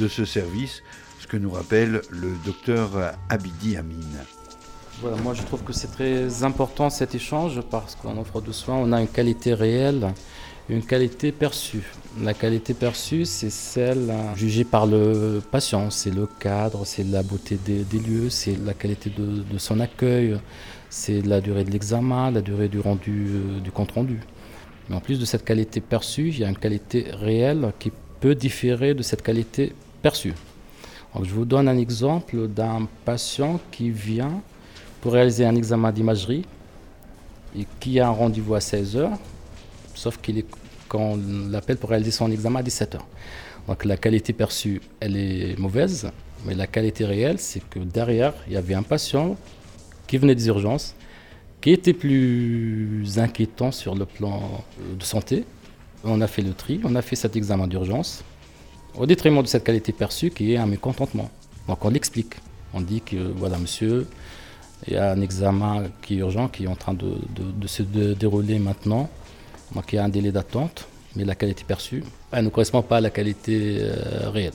de 0.00 0.08
ce 0.08 0.24
service, 0.24 0.82
ce 1.18 1.26
que 1.26 1.36
nous 1.36 1.50
rappelle 1.50 2.00
le 2.08 2.32
docteur 2.46 3.12
Abidi 3.28 3.76
Amin. 3.76 3.94
Moi 5.02 5.34
je 5.34 5.42
trouve 5.42 5.62
que 5.62 5.74
c'est 5.74 5.88
très 5.88 6.42
important 6.42 6.88
cet 6.88 7.14
échange 7.14 7.60
parce 7.70 7.94
qu'en 7.94 8.16
offre 8.16 8.40
de 8.40 8.50
soins, 8.50 8.76
on 8.76 8.92
a 8.92 9.00
une 9.00 9.08
qualité 9.08 9.52
réelle, 9.52 10.14
une 10.70 10.82
qualité 10.82 11.32
perçue. 11.32 11.92
La 12.22 12.32
qualité 12.32 12.72
perçue, 12.72 13.26
c'est 13.26 13.50
celle 13.50 14.10
jugée 14.36 14.64
par 14.64 14.86
le 14.86 15.42
patient, 15.50 15.90
c'est 15.90 16.10
le 16.10 16.26
cadre, 16.40 16.86
c'est 16.86 17.04
la 17.04 17.22
beauté 17.22 17.58
des, 17.62 17.84
lieux, 17.98 18.30
c'est 18.30 18.56
la 18.64 18.72
qualité 18.72 19.10
de, 19.10 19.58
son 19.58 19.80
accueil, 19.80 20.38
c'est 20.88 21.20
la 21.20 21.42
durée 21.42 21.64
de 21.64 21.72
l'examen, 21.72 22.30
la 22.30 22.40
durée 22.40 22.68
du 22.68 22.80
rendu 22.80 23.28
euh, 23.34 23.60
du 23.60 23.70
compte 23.70 23.92
rendu. 23.92 24.20
Mais 24.88 24.96
en 24.96 25.00
plus 25.00 25.20
de 25.20 25.26
cette 25.26 25.44
qualité 25.44 25.82
perçue, 25.82 26.28
il 26.28 26.38
y 26.38 26.44
a 26.44 26.48
une 26.48 26.56
qualité 26.56 27.06
réelle 27.12 27.72
qui 27.78 27.92
peut 28.20 28.34
différer 28.34 28.94
de 28.94 29.02
cette 29.02 29.20
qualité 29.22 29.74
perçue. 30.00 30.32
je 31.22 31.34
vous 31.34 31.44
donne 31.44 31.68
un 31.68 31.76
exemple 31.76 32.48
d'un 32.48 32.88
patient 33.04 33.60
qui 33.70 33.90
vient 33.90 34.40
pour 35.00 35.12
réaliser 35.12 35.44
un 35.44 35.54
examen 35.54 35.92
d'imagerie 35.92 36.44
et 37.58 37.66
qui 37.80 38.00
a 38.00 38.08
un 38.08 38.10
rendez-vous 38.10 38.54
à 38.54 38.60
16 38.60 38.96
h 38.96 39.10
sauf 39.94 40.18
qu'il 40.18 40.38
est 40.38 40.46
qu'on 40.88 41.18
l'appelle 41.50 41.76
pour 41.76 41.90
réaliser 41.90 42.12
son 42.12 42.30
examen 42.30 42.60
à 42.60 42.62
17 42.62 42.94
h 42.94 42.98
Donc 43.68 43.84
la 43.84 43.96
qualité 43.96 44.32
perçue, 44.32 44.80
elle 45.00 45.16
est 45.16 45.58
mauvaise, 45.58 46.10
mais 46.44 46.54
la 46.54 46.66
qualité 46.66 47.04
réelle, 47.04 47.38
c'est 47.38 47.62
que 47.68 47.78
derrière, 47.80 48.34
il 48.46 48.52
y 48.52 48.56
avait 48.56 48.74
un 48.74 48.82
patient 48.82 49.36
qui 50.06 50.18
venait 50.18 50.34
des 50.34 50.46
urgences, 50.46 50.94
qui 51.60 51.72
était 51.72 51.92
plus 51.92 53.18
inquiétant 53.18 53.72
sur 53.72 53.94
le 53.94 54.06
plan 54.06 54.64
de 54.98 55.02
santé. 55.02 55.44
On 56.04 56.20
a 56.20 56.28
fait 56.28 56.42
le 56.42 56.52
tri, 56.52 56.80
on 56.84 56.94
a 56.94 57.02
fait 57.02 57.16
cet 57.16 57.34
examen 57.34 57.66
d'urgence, 57.66 58.22
au 58.96 59.06
détriment 59.06 59.42
de 59.42 59.48
cette 59.48 59.64
qualité 59.64 59.92
perçue 59.92 60.30
qui 60.30 60.52
est 60.52 60.56
un 60.56 60.66
mécontentement. 60.66 61.30
Donc 61.66 61.84
on 61.84 61.90
l'explique. 61.90 62.34
On 62.74 62.80
dit 62.80 63.00
que, 63.00 63.16
voilà, 63.16 63.58
monsieur, 63.58 64.06
il 64.86 64.92
y 64.92 64.96
a 64.96 65.10
un 65.12 65.20
examen 65.20 65.84
qui 66.02 66.14
est 66.14 66.18
urgent, 66.18 66.48
qui 66.48 66.64
est 66.64 66.68
en 66.68 66.76
train 66.76 66.94
de, 66.94 67.66
se 67.66 67.82
dérouler 67.82 68.58
maintenant. 68.58 69.08
Donc 69.74 69.92
il 69.92 69.98
a 69.98 70.04
un 70.04 70.08
délai 70.08 70.32
d'attente, 70.32 70.86
mais 71.16 71.24
la 71.24 71.34
qualité 71.34 71.64
perçue, 71.66 72.04
ne 72.32 72.48
correspond 72.48 72.82
pas 72.82 72.98
à 72.98 73.00
la 73.00 73.10
qualité 73.10 73.78
euh, 73.80 74.30
réelle. 74.30 74.52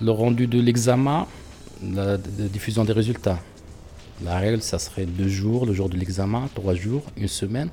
Le 0.00 0.10
rendu 0.10 0.46
de 0.46 0.60
l'examen, 0.60 1.26
la, 1.82 2.16
diffusion 2.16 2.84
des 2.84 2.92
résultats. 2.92 3.38
La 4.24 4.38
règle, 4.38 4.60
ça 4.60 4.78
serait 4.78 5.06
deux 5.06 5.28
jours, 5.28 5.66
le 5.66 5.72
jour 5.72 5.88
de 5.88 5.96
l'examen, 5.96 6.48
trois 6.54 6.74
jours, 6.74 7.02
une 7.16 7.28
semaine. 7.28 7.70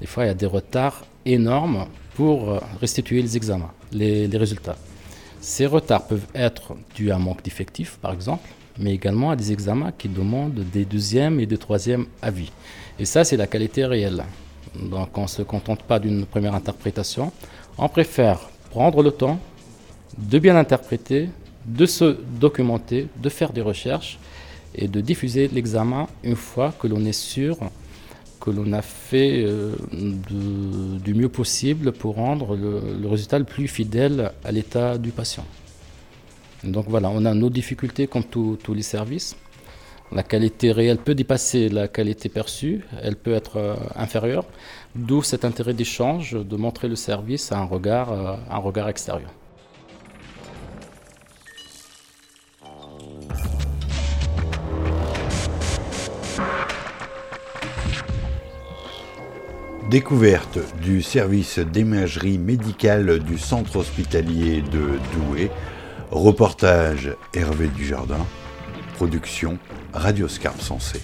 Des 0.00 0.06
fois, 0.06 0.24
il 0.24 0.26
y 0.28 0.30
a 0.30 0.34
des 0.34 0.46
retards 0.46 1.04
énormes 1.24 1.86
pour 2.14 2.50
euh, 2.50 2.60
restituer 2.80 3.22
les 3.22 3.36
examens, 3.36 3.70
les 3.92 4.26
résultats. 4.26 4.76
Ces 5.40 5.66
retards 5.66 6.06
peuvent 6.06 6.26
être 6.34 6.74
dus 6.94 7.10
à 7.10 7.16
un 7.16 7.18
manque 7.18 7.42
d'effectifs, 7.42 7.98
par 8.02 8.12
exemple, 8.12 8.48
mais 8.78 8.94
également 8.94 9.30
à 9.30 9.36
des 9.36 9.52
examens 9.52 9.92
qui 9.96 10.08
demandent 10.08 10.64
des 10.72 10.84
deuxièmes 10.84 11.40
et 11.40 11.46
des 11.46 11.58
troisièmes 11.58 12.06
avis. 12.22 12.50
Et 12.98 13.04
ça, 13.04 13.24
c'est 13.24 13.36
la 13.36 13.46
qualité 13.46 13.84
réelle. 13.84 14.24
Donc 14.74 15.16
on 15.16 15.22
ne 15.22 15.26
se 15.26 15.42
contente 15.42 15.82
pas 15.82 15.98
d'une 15.98 16.26
première 16.26 16.54
interprétation, 16.54 17.32
on 17.76 17.88
préfère 17.88 18.38
prendre 18.70 19.02
le 19.02 19.10
temps 19.10 19.38
de 20.16 20.38
bien 20.38 20.56
interpréter, 20.56 21.30
de 21.64 21.86
se 21.86 22.16
documenter, 22.40 23.08
de 23.16 23.28
faire 23.28 23.52
des 23.52 23.60
recherches 23.60 24.18
et 24.74 24.88
de 24.88 25.00
diffuser 25.00 25.48
l'examen 25.48 26.06
une 26.22 26.36
fois 26.36 26.74
que 26.78 26.86
l'on 26.86 27.04
est 27.04 27.12
sûr 27.12 27.58
que 28.40 28.50
l'on 28.50 28.72
a 28.72 28.82
fait 28.82 29.42
euh, 29.44 29.74
du 29.90 31.12
mieux 31.12 31.28
possible 31.28 31.90
pour 31.92 32.14
rendre 32.14 32.56
le 32.56 33.08
résultat 33.08 33.38
le 33.38 33.44
plus 33.44 33.66
fidèle 33.66 34.30
à 34.44 34.52
l'état 34.52 34.96
du 34.96 35.10
patient. 35.10 35.44
Donc 36.64 36.86
voilà, 36.88 37.10
on 37.10 37.24
a 37.24 37.34
nos 37.34 37.50
difficultés 37.50 38.06
comme 38.06 38.24
tous 38.24 38.74
les 38.74 38.82
services. 38.82 39.36
La 40.10 40.22
qualité 40.22 40.72
réelle 40.72 40.96
peut 40.96 41.14
dépasser 41.14 41.68
la 41.68 41.86
qualité 41.86 42.30
perçue, 42.30 42.82
elle 43.02 43.16
peut 43.16 43.34
être 43.34 43.58
euh, 43.58 43.74
inférieure, 43.94 44.46
d'où 44.94 45.22
cet 45.22 45.44
intérêt 45.44 45.74
d'échange, 45.74 46.32
de 46.32 46.56
montrer 46.56 46.88
le 46.88 46.96
service 46.96 47.52
à 47.52 47.62
euh, 47.62 48.36
un 48.50 48.56
regard 48.56 48.88
extérieur. 48.88 49.30
Découverte 59.90 60.58
du 60.82 61.02
service 61.02 61.58
d'imagerie 61.58 62.38
médicale 62.38 63.18
du 63.20 63.36
centre 63.36 63.76
hospitalier 63.76 64.62
de 64.62 64.98
Douai 65.14 65.50
Reportage 66.10 67.14
Hervé 67.34 67.68
Dujardin. 67.68 68.24
Production 68.96 69.58
Radioscarpe 69.92 70.60
Sensé. 70.60 71.00